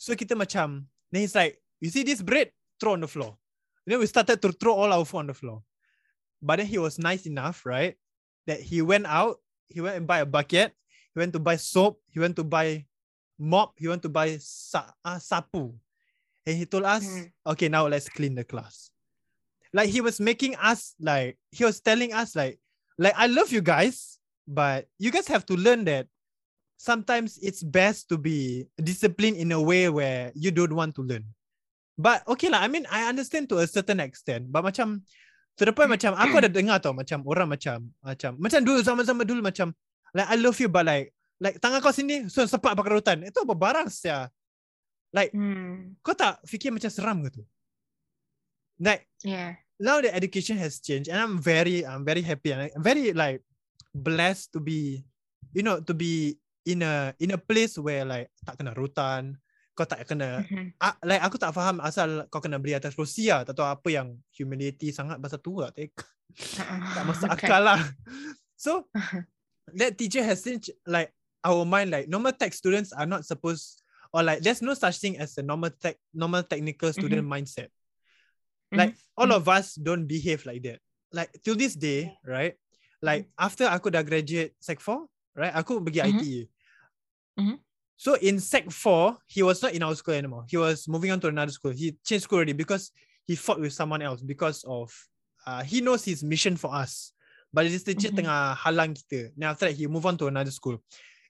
[0.00, 2.50] So kita macam, then he's like, you see this bread,
[2.80, 3.36] throw on the floor.
[3.88, 5.60] then we started to throw all our food on the floor.
[6.40, 7.96] But then he was nice enough, right?
[8.46, 10.72] That he went out, he went and buy a bucket,
[11.12, 12.84] he went to buy soap, he went to buy
[13.38, 15.72] mop, he went to buy sa- uh, sapu.
[16.44, 17.30] And he told us, Mm.
[17.54, 18.90] okay, now let's clean the class.
[19.72, 22.56] Like he was making us like he was telling us like
[22.96, 24.16] like I love you guys,
[24.48, 26.08] but you guys have to learn that
[26.80, 31.28] sometimes it's best to be disciplined in a way where you don't want to learn.
[32.00, 34.48] But okay lah, I mean I understand to a certain extent.
[34.48, 35.04] But macam
[35.58, 39.26] to the point macam aku ada dengar tau macam orang macam macam macam dulu sama-sama
[39.26, 39.74] dulu macam
[40.16, 43.18] like I love you but like like tangan kau sini so sepak pakai rotan.
[43.22, 44.26] Itu apa barang sia?
[45.10, 45.96] Like Hmm.
[46.04, 47.44] kau tak fikir macam seram ke tu?
[48.78, 49.58] Like Yeah.
[49.82, 53.42] now the education has changed and I'm very I'm very happy and I'm very like
[53.90, 55.02] blessed to be
[55.50, 59.34] you know to be in a in a place where like tak kena rotan
[59.74, 60.74] kau tak kena Mhm.
[60.78, 63.88] ah, like aku tak faham asal kau kena beli atas kerusi lah tak tahu apa
[63.90, 65.90] yang humility sangat pasal tu lah tak,
[66.94, 67.46] tak masuk Okay.
[67.50, 67.80] akal lah
[68.54, 68.86] so
[69.78, 71.10] that teacher has changed like
[71.44, 73.82] our mind like normal tech students are not supposed
[74.12, 77.68] or like there's no such thing as a normal tech normal technical student mindset.
[78.72, 80.80] Like all of us don't behave like that.
[81.12, 82.54] Like till this day right?
[83.00, 85.06] Like after aku dah graduate sec 4
[85.38, 86.10] right aku pergi Mhm.
[86.18, 86.40] ITE
[87.38, 87.56] Mhm.
[87.94, 90.44] so in sec 4 he was not in our school anymore.
[90.50, 91.70] He was moving on to another school.
[91.70, 92.90] He changed school already because
[93.24, 94.90] he fought with someone else because of
[95.46, 97.14] uh, he knows his mission for us.
[97.54, 98.26] But this teacher Mhm.
[98.26, 99.32] tengah halang kita.
[99.38, 100.82] Then after that he move on to another school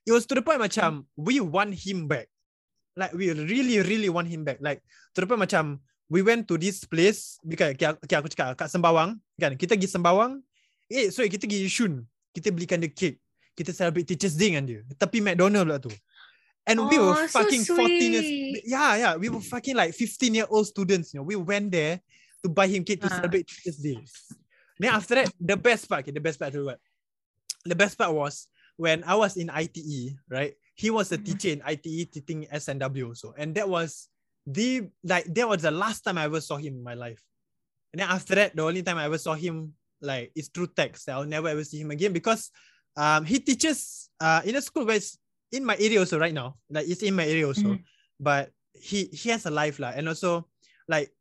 [0.05, 2.27] it was to the point macam we want him back.
[2.95, 4.59] Like we really really want him back.
[4.59, 4.83] Like
[5.15, 5.79] to the point macam
[6.09, 9.53] we went to this place because okay, okay, aku cakap kat Sembawang kan?
[9.55, 10.41] Kita pergi Sembawang
[10.89, 12.01] eh sorry kita pergi Yishun
[12.33, 13.19] kita belikan dia cake.
[13.55, 14.81] Kita celebrate Teachers Day dengan dia.
[14.95, 15.91] Tapi McDonald pula tu.
[16.69, 18.29] And we were Oh, so fucking 14 years
[18.67, 21.25] yeah yeah we were fucking like 15 year old students you know.
[21.27, 21.99] We went there
[22.43, 23.19] to buy him cake to Ah.
[23.21, 23.99] celebrate Teachers Day.
[24.79, 26.79] Then after that the best part okay the best part what
[27.67, 28.47] the best part was
[28.79, 31.25] when I was in ITE right he was a Mhm.
[31.27, 34.07] teacher in ITE teaching SNW also and that was
[34.47, 37.19] the like that was the last time I ever saw him in my life.
[37.91, 41.09] And then after that, the only time I ever saw him like is through text.
[41.11, 42.49] I'll never ever see him again because
[42.95, 45.19] um he teaches uh in a school where it's
[45.51, 46.55] in my area also right now.
[46.71, 47.75] Like it's in my area also.
[47.75, 47.83] Mhm.
[48.17, 49.91] But he he has a life lah.
[49.91, 50.47] And also
[50.87, 51.11] like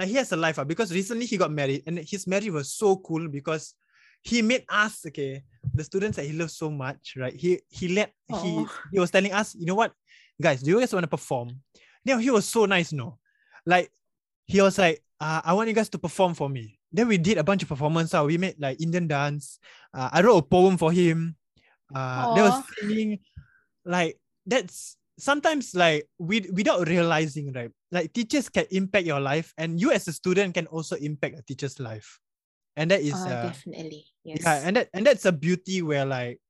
[0.00, 2.72] like he has a life lah because recently he got married and his marriage was
[2.72, 3.76] so cool because
[4.22, 5.42] he made us okay
[5.74, 7.34] the students that he loves so much right?
[7.34, 9.92] He he let he he was telling us you know what?
[10.40, 11.60] Guys do you guys want to perform?
[12.04, 13.18] Then he was so nice no
[13.66, 13.90] like
[14.46, 16.78] he was like uh, i want you guys to perform for me.
[16.92, 19.58] Then we did a bunch of performance uh, we made like indian dance.
[19.94, 21.36] Uh, i wrote a poem for him.
[21.94, 23.18] Uh there was singing.
[23.84, 27.70] Like that's sometimes like we without realizing, right?
[27.92, 31.42] Like teachers can impact your life, and you as a student can also impact a
[31.42, 32.18] teacher's life,
[32.80, 34.08] and that is Uh, definitely.
[34.24, 34.40] Yes.
[34.40, 36.40] yeah, and that and that's a beauty where like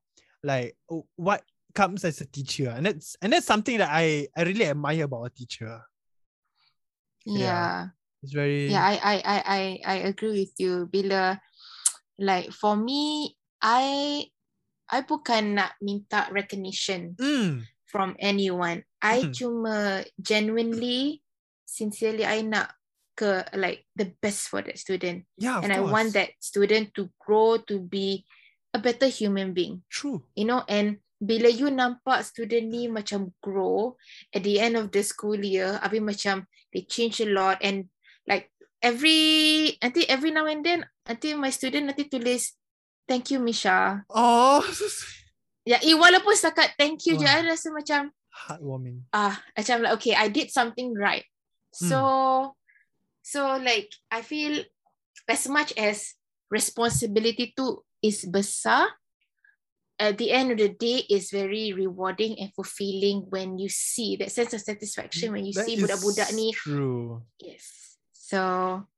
[0.46, 1.42] like oh, what
[1.74, 5.26] comes as a teacher, and that's and that's something that I I really admire about
[5.26, 5.82] a teacher.
[7.26, 7.34] yeah.
[7.34, 7.70] yeah.
[8.22, 10.86] It's very Yeah, I I I I I agree with you.
[10.86, 11.40] Bila
[12.22, 14.26] like for me, I
[14.90, 18.86] I bukan nak minta recognition Mm, from anyone.
[19.02, 19.34] I Mhm.
[19.34, 21.22] cuma genuinely,
[21.66, 22.79] sincerely, I nak
[23.20, 27.60] ke like the best for that student, yeah, and I want that student to grow
[27.68, 28.24] to be
[28.72, 29.84] a better human being.
[29.92, 30.24] True.
[30.32, 34.00] You know, and bila you nampak student ni macam grow
[34.32, 37.92] at the end of the school year, habis macam they change a lot and
[38.24, 38.48] like
[38.80, 42.56] every nanti every now and then nanti my student nanti tulis
[43.04, 44.00] thank you Misha.
[44.08, 44.64] Oh.
[45.68, 47.36] Ya, eh, walaupun setakat thank you je, Wah.
[47.36, 49.04] I rasa macam heartwarming.
[49.12, 51.28] ah macam like okay, I did something right.
[51.70, 52.56] So
[53.22, 54.64] so like I feel
[55.28, 56.14] as much as
[56.50, 58.88] responsibility tu is besar,
[60.00, 64.32] at the end of the day is very rewarding and fulfilling when you see that
[64.32, 66.56] sense of satisfaction when you That see budak-budak ni.
[66.56, 67.22] True.
[67.36, 67.98] Yes.
[68.16, 68.88] So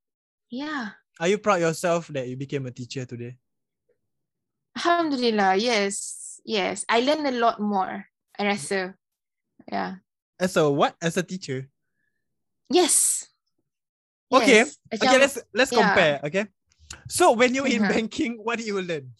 [0.48, 0.94] yeah.
[1.18, 3.36] Are you proud yourself that you became a teacher today?
[4.78, 5.56] Alhamdulillah.
[5.56, 6.40] Yes.
[6.46, 6.84] Yes.
[6.88, 8.06] I learned a lot more.
[8.38, 8.94] And I rasa.
[9.68, 10.00] Yeah.
[10.40, 10.96] As a what?
[11.02, 11.68] As a teacher?
[12.70, 13.28] Yes.
[14.32, 14.64] Okay.
[14.64, 14.78] Yes.
[14.88, 15.78] Okay, Macam- let's let's yeah.
[15.84, 16.14] compare.
[16.24, 16.44] Okay.
[17.08, 17.90] So when you're in Mhm.
[17.92, 19.12] banking, what do you learn?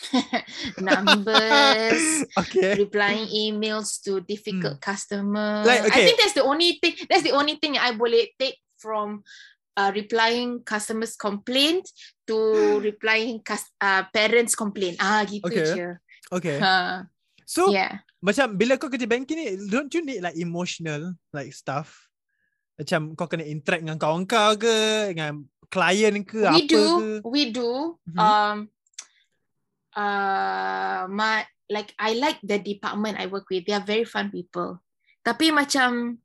[0.80, 2.72] numbers, okay.
[2.76, 5.60] replying emails to difficult customer.
[5.62, 5.68] Hmm.
[5.68, 5.92] Like, okay.
[5.92, 6.96] I think that's the only thing.
[7.08, 9.22] That's the only thing I boleh take from
[9.76, 11.84] uh, replying customers' complaint
[12.26, 12.36] to
[12.88, 14.96] replying cus- uh, parents' complaint.
[15.00, 15.66] Ah, gitu Okay.
[15.76, 15.88] je.
[16.32, 16.56] Okay.
[16.60, 17.04] Ha,
[17.44, 18.00] So yeah.
[18.22, 22.08] macam bila kau kerja banking ni, don't you need like emotional like stuff?
[22.80, 27.10] Macam kau kena interact dengan kawan kau ke, dengan klien ke, we apa do ke?
[27.28, 27.70] we do
[28.10, 28.18] Mhm.
[28.18, 28.56] um
[29.94, 34.82] uh my like I like the department I work with they are very fun people
[35.22, 36.18] tapi macam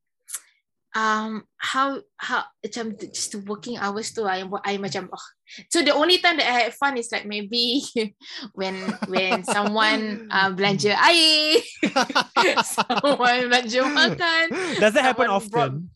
[0.96, 5.26] um how how macam just the working hours tu I I macam oh.
[5.70, 7.84] so the only time that I had fun is like maybe
[8.58, 8.74] when
[9.06, 11.60] when someone uh, belanja air
[12.66, 14.46] someone belanja makan
[14.82, 15.94] Does that happen someone brought- often?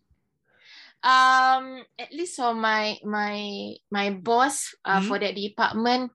[1.03, 5.07] Um at least for my my my boss uh, Mhm.
[5.07, 6.11] for that department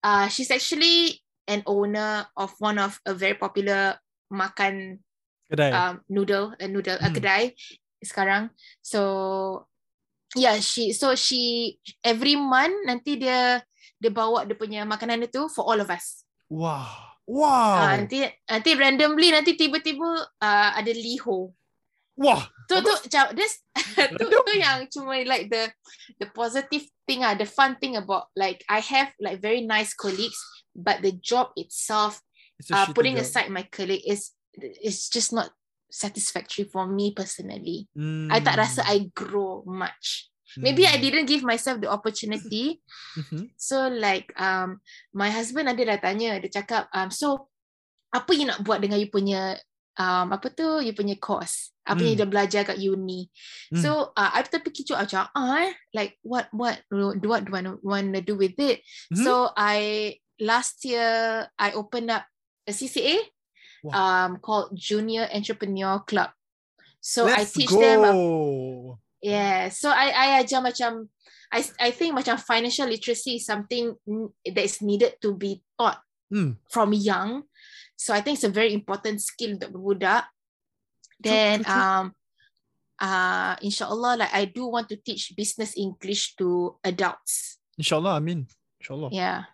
[0.00, 4.00] uh she's actually an owner of one of a very popular
[4.32, 5.04] makan
[5.52, 5.70] Kedai.
[5.70, 7.14] um noodle a noodle a Hmm.
[7.14, 7.42] kedai
[8.02, 8.50] sekarang
[8.82, 9.00] so
[10.34, 13.62] yeah she so she every month nanti dia
[14.00, 16.82] dia bawa dia punya makanan itu for all of us wow.
[16.82, 17.94] uh, Wow.
[17.94, 20.08] nanti nanti randomly nanti tiba-tiba
[20.40, 21.52] uh, ada liho
[22.16, 22.48] Wah.
[22.66, 23.62] Tu tu macam this
[24.18, 25.70] tu tu yang cuma like the
[26.18, 30.38] the positive thing ah the fun thing about like I have like very nice colleagues
[30.74, 32.20] but the job itself
[32.58, 33.24] It's uh, putting job.
[33.24, 35.52] aside my colleague is it's just not
[35.92, 38.28] satisfactory for me personally Mm.
[38.32, 41.02] I tak rasa I grow much maybe I Mm.
[41.04, 42.80] didn't give myself the opportunity
[43.20, 43.54] Mhm.
[43.54, 44.82] so like um
[45.14, 47.48] my husband ada dah tanya dia cakap um so
[48.10, 49.56] apa you nak buat dengan you punya
[49.96, 52.12] um apa tu you punya course apa yang Hmm.
[52.12, 53.30] you dah belajar kat uni
[53.72, 53.80] Hmm.
[53.80, 57.62] so uh, I terfikir juga macam ah eh, like what what do what do I
[57.80, 59.24] want to do with it Mhm.
[59.24, 62.28] so I last year I opened up
[62.68, 63.16] a CCA
[63.86, 63.92] Wow.
[63.94, 66.32] um called Junior Entrepreneur Club
[66.98, 67.80] so I Let's teach go.
[67.80, 68.16] them uh,
[69.22, 71.08] Yeah, so I I ajar macam
[71.50, 73.96] I I think macam financial literacy is something
[74.44, 76.58] that is needed to be taught Hmm.
[76.68, 77.46] from young.
[77.96, 80.28] So I think it's a very important skill untuk budak.
[81.16, 81.72] Then true.
[81.72, 82.04] um
[83.00, 87.56] uh insyaallah like I do want to teach business English to adults.
[87.80, 88.44] InsyaAllah, amin.
[88.80, 89.10] InsyaAllah.
[89.12, 89.48] Yeah.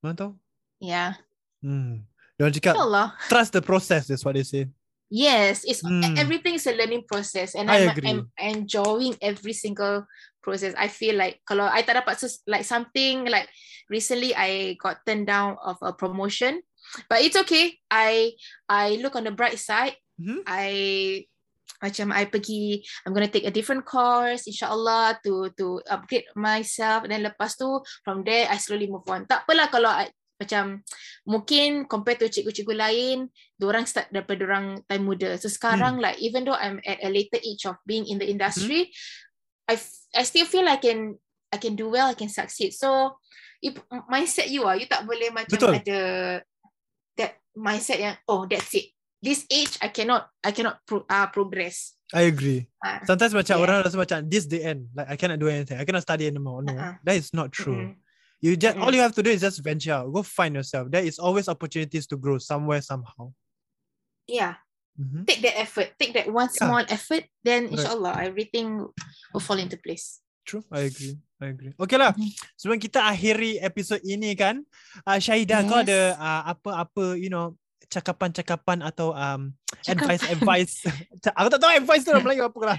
[0.00, 0.32] Mana tahu?
[0.80, 1.20] Yeah.
[1.60, 2.04] Hmm.
[2.40, 3.08] Diorang cakap, Insyaallah.
[3.28, 4.66] trust the process, that's what they say.
[5.12, 6.16] Yes, it's Hmm.
[6.16, 8.08] everything is a learning process and I I'm, agree.
[8.08, 10.08] I'm enjoying every single
[10.40, 10.72] process.
[10.80, 12.16] I feel like kalau I tak dapat
[12.48, 13.52] like something like
[13.92, 16.64] recently I got turned down of a promotion,
[17.08, 17.78] but it's okay.
[17.88, 18.36] I
[18.68, 19.96] I look on the bright side.
[20.20, 20.44] Mhm.
[20.44, 20.68] I
[21.82, 27.10] macam I pergi I'm gonna take a different course insyaallah to to upgrade myself and
[27.10, 29.26] then lepas tu from there I slowly move on.
[29.26, 30.06] Tak apalah kalau I,
[30.38, 30.82] macam
[31.22, 33.18] mungkin compare to cikgu-cikgu lain
[33.62, 35.38] orang start daripada orang time muda.
[35.38, 38.90] So sekarang like even though I'm at a later age of being in the industry,
[39.70, 41.14] I f- I still feel I can
[41.54, 42.74] I can do well, I can succeed.
[42.74, 43.18] So
[43.62, 43.78] if
[44.10, 45.78] mindset you ah, you tak boleh macam Betul.
[45.78, 46.00] ada
[47.56, 48.92] mindset yang oh that's it.
[49.22, 51.94] this age I cannot I cannot pro, uh, progress.
[52.10, 52.66] I agree.
[52.82, 53.62] Uh, Sometimes macam Yeah.
[53.64, 54.90] orang rasa macam this the end.
[54.92, 55.78] Like I cannot do anything.
[55.78, 56.60] I cannot study anymore.
[56.66, 56.98] No, Uh-uh.
[57.06, 57.94] that is not true.
[57.94, 57.96] mm,
[58.42, 58.98] You just all Mm-mm.
[58.98, 60.10] you have to do is just venture out.
[60.10, 60.90] Go find yourself.
[60.90, 63.30] There is always opportunities to grow somewhere somehow.
[64.26, 64.58] yeah,
[64.98, 65.22] Mhm.
[65.26, 65.94] take that effort.
[65.98, 66.58] Take that one Yeah.
[66.66, 67.30] small effort.
[67.46, 67.78] Then Correct.
[67.86, 68.90] inshallah everything
[69.32, 70.18] will fall into place.
[70.42, 71.22] True, I agree.
[71.42, 71.74] I agree.
[71.74, 72.14] Okay lah.
[72.14, 72.30] Mhm.
[72.54, 74.62] Sebelum kita akhiri episod ini kan,
[75.02, 75.86] uh, Syahidah kau Yes.
[75.90, 77.58] ada uh, apa-apa you know
[77.90, 79.52] cakapan-cakapan atau um,
[79.84, 79.92] Cakapan.
[80.16, 80.74] advice advice.
[81.38, 82.78] Aku tak tahu advice tu dalam Melayu apa lah.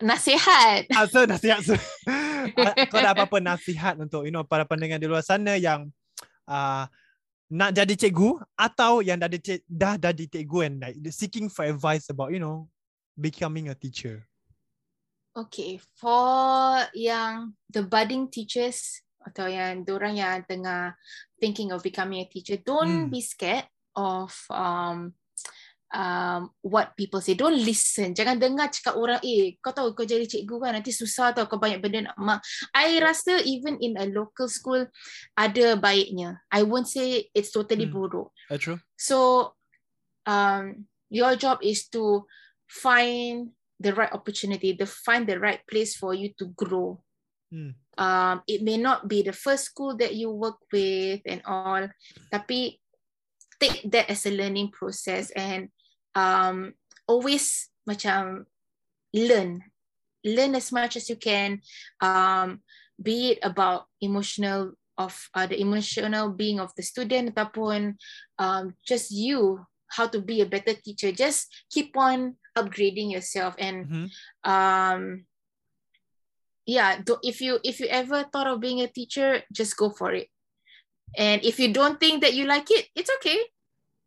[0.00, 0.88] Nasihat.
[0.92, 1.76] Ah, so nasihat so,
[2.56, 5.92] Ah, kau ada apa-apa nasihat untuk you know para pendengar di luar sana yang
[6.48, 6.88] uh,
[7.50, 12.08] nak jadi cikgu atau yang dah cik, dah jadi cikgu and like seeking for advice
[12.08, 12.66] about you know
[13.14, 14.24] becoming a teacher.
[15.30, 20.98] Okay, for yang the budding teachers atau yang orang yang tengah
[21.38, 23.12] thinking of becoming a teacher, don't Hmm.
[23.14, 25.14] be scared of um
[25.94, 27.38] um what people say.
[27.38, 28.10] Don't listen.
[28.10, 31.62] Jangan dengar cakap orang, eh, kau tahu kau jadi cikgu kan nanti susah tau kau
[31.62, 32.38] banyak benda nak mak.
[32.74, 34.82] I rasa even in a local school
[35.38, 36.42] ada baiknya.
[36.50, 37.94] I won't say it's totally Hmm.
[37.94, 38.34] buruk.
[38.50, 38.78] Uh, true.
[38.98, 39.50] So,
[40.26, 42.26] um, your job is to
[42.66, 47.00] find the right opportunity, to find the right place for you to grow.
[47.50, 47.74] Hmm.
[47.96, 51.88] Um, it may not be the first school that you work with and all,
[52.30, 52.80] tapi
[53.58, 55.68] take that as a learning process and
[56.14, 56.72] um,
[57.08, 58.44] always macam
[59.12, 59.64] learn,
[60.24, 61.60] learn as much as you can.
[62.00, 62.60] Um,
[63.00, 67.96] be it about emotional of uh, the emotional being of the student ataupun
[68.36, 73.86] um, just you how to be a better teacher just keep on upgrading yourself and
[73.86, 74.04] Mhm.
[74.44, 75.02] um
[76.66, 80.12] yeah do, if you if you ever thought of being a teacher just go for
[80.12, 80.28] it.
[81.18, 83.38] And if you don't think that you like it it's okay.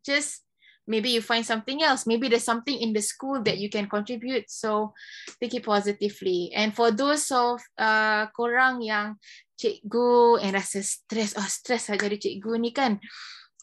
[0.08, 0.44] Just
[0.88, 2.08] maybe you find something else.
[2.08, 4.48] Maybe there's something in the school that you can contribute.
[4.48, 4.96] So
[5.40, 6.52] take it positively.
[6.56, 9.20] And for those of uh, korang yang
[9.60, 13.00] cikgu and rasa stress oh stress lah jadi cikgu ni kan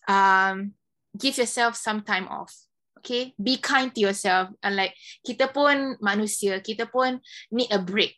[0.09, 0.73] um,
[1.13, 2.53] give yourself some time off
[3.01, 3.33] okay?
[3.41, 4.53] Be kind to yourself.
[4.63, 4.95] And like
[5.25, 6.61] kita pun manusia.
[6.61, 7.19] Kita pun
[7.51, 8.15] need a break.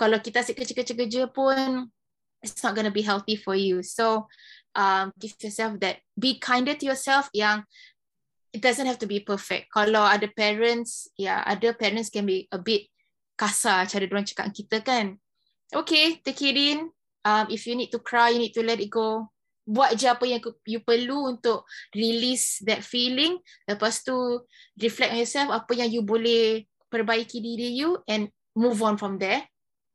[0.00, 1.92] Kalau kita asyik kerja-kerja kerja pun
[2.42, 3.84] it's not going to be healthy for you.
[3.84, 4.26] So
[4.74, 6.02] um, give yourself that.
[6.18, 7.62] Be kinder to yourself yang
[8.52, 9.72] it doesn't have to be perfect.
[9.72, 12.88] Kalau ada parents yeah, ada parents can be a bit
[13.36, 15.16] kasar cara diorang cakap kita kan.
[15.72, 16.92] Okay take it in.
[17.22, 19.31] Um, if you need to cry you need to let it go
[19.62, 23.38] buat je apa yang you perlu untuk release that feeling.
[23.66, 24.14] Lepas tu
[24.78, 29.46] reflect on yourself apa yang you boleh perbaiki diri you and move on from there.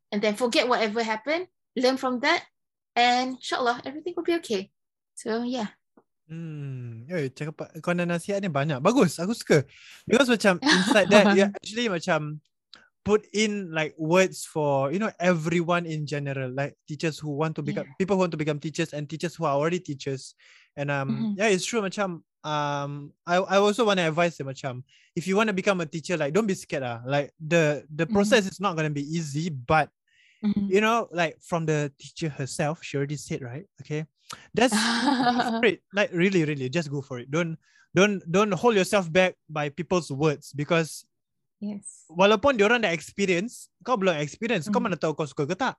[0.08, 2.42] And then forget whatever happened learn from that
[2.98, 4.74] and inshallah everything will be okay.
[5.14, 5.70] So yeah.
[6.28, 8.84] Hmm, eh, cakap kau nasihat ni banyak.
[8.84, 9.64] Bagus, aku suka.
[10.04, 12.44] Because macam inside that you actually macam
[13.08, 17.64] put in like words for you know everyone in general, like teachers who want to
[17.64, 20.36] become people who want to become teachers and teachers who are already teachers.
[20.76, 21.40] And um Mhm.
[21.40, 24.84] yeah, it's true macam um I I also want to advise them macam
[25.16, 27.00] if you want to become a teacher like don't be scared ah.
[27.08, 28.12] Like the the Mhm.
[28.12, 29.88] process is not going to be easy, but
[30.68, 34.04] you know like from the teacher herself, she already said right, okay.
[34.52, 34.76] That's
[35.64, 35.80] it.
[35.96, 37.32] Like really, really, just go for it.
[37.32, 37.56] Don't
[37.96, 41.08] don't don't hold yourself back by people's words because
[41.58, 44.86] yes walaupun diorang dah experience, kau belum experience, kau Hmm.
[44.86, 45.74] mana tahu kau suka ke tak?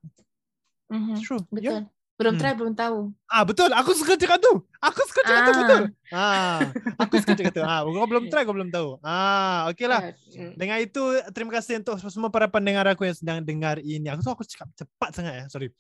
[0.88, 1.16] Mhm.
[1.16, 1.42] It's true.
[1.48, 1.96] betul Yeah.
[2.20, 2.42] belum Hmm.
[2.42, 3.72] try belum tahu Ah betul.
[3.72, 4.60] Aku suka cakap tu.
[4.82, 5.60] Aku suka cakap tu Ah.
[5.62, 5.82] betul.
[6.10, 6.60] Ah,
[7.00, 7.64] aku suka cakap tu.
[7.64, 9.00] Ah, kau belum try, kau belum tahu.
[9.00, 10.12] Ah, okay lah.
[10.34, 10.52] Mm.
[10.58, 11.00] Dengan itu,
[11.32, 14.10] terima kasih untuk semua para pendengar aku yang sedang dengar ini.
[14.10, 15.46] Aku tahu aku cakap cepat sangat ya.
[15.48, 15.72] Sorry.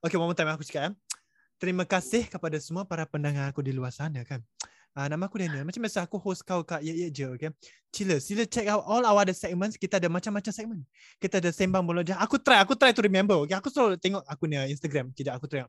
[0.00, 0.90] Okay, one more time aku cakap ya.
[1.58, 4.40] Terima kasih kepada semua para pendengar aku di luar sana kan.
[4.92, 5.64] Uh, nama aku Daniel.
[5.64, 7.48] Macam biasa aku host kau kat Ye Ye Je, okay?
[7.88, 9.80] Sila, sila check out all our other segments.
[9.80, 10.78] Kita ada macam-macam segmen.
[11.16, 12.20] Kita ada Sembang Bolojah.
[12.20, 13.56] Aku try, aku try to remember, okay?
[13.56, 15.08] Aku selalu tengok aku ni Instagram.
[15.16, 15.64] Tidak, aku try.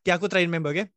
[0.00, 0.88] Okay, aku try remember, okay?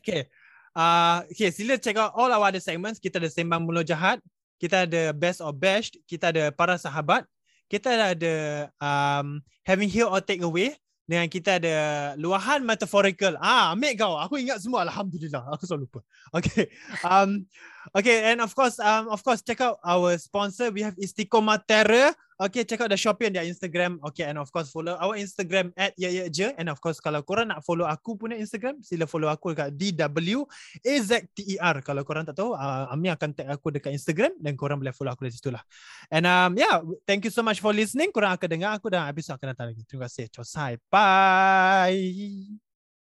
[0.00, 0.32] Okay.
[0.72, 2.96] Uh, okay, sila check out all our other segments.
[2.96, 4.16] Kita ada Sembang Mulut Jahat.
[4.56, 6.00] Kita ada Best or Bashed.
[6.08, 7.28] Kita ada Para Sahabat.
[7.68, 8.34] Kita ada
[8.80, 10.72] um, Having Here or Take Away.
[11.04, 11.76] Dengan kita ada
[12.16, 13.36] Luahan Metaphorical.
[13.36, 14.16] Ah, ambil kau.
[14.16, 14.88] Aku ingat semua.
[14.88, 15.44] Alhamdulillah.
[15.52, 16.00] Aku selalu lupa.
[16.34, 16.66] Okay.
[17.06, 17.46] Um,
[17.94, 20.74] okay, and of course, um, of course, check out our sponsor.
[20.74, 22.10] We have Istiqomatera.
[22.34, 24.02] Okay, check out the Shopee and their Instagram.
[24.10, 26.50] Okay, and of course, follow our Instagram at Ye Ye Je.
[26.58, 31.74] And of course, kalau korang nak follow aku punya Instagram, sila follow aku dekat DWAZTER.
[31.86, 35.14] Kalau korang tak tahu, uh, Ami akan tag aku dekat Instagram dan korang boleh follow
[35.14, 35.62] aku di situ lah.
[36.10, 38.10] And um, yeah, thank you so much for listening.
[38.10, 39.86] Korang akan dengar aku dalam episode akan datang lagi.
[39.86, 40.26] Terima kasih.
[40.34, 40.74] Cosai.
[40.90, 42.63] Bye.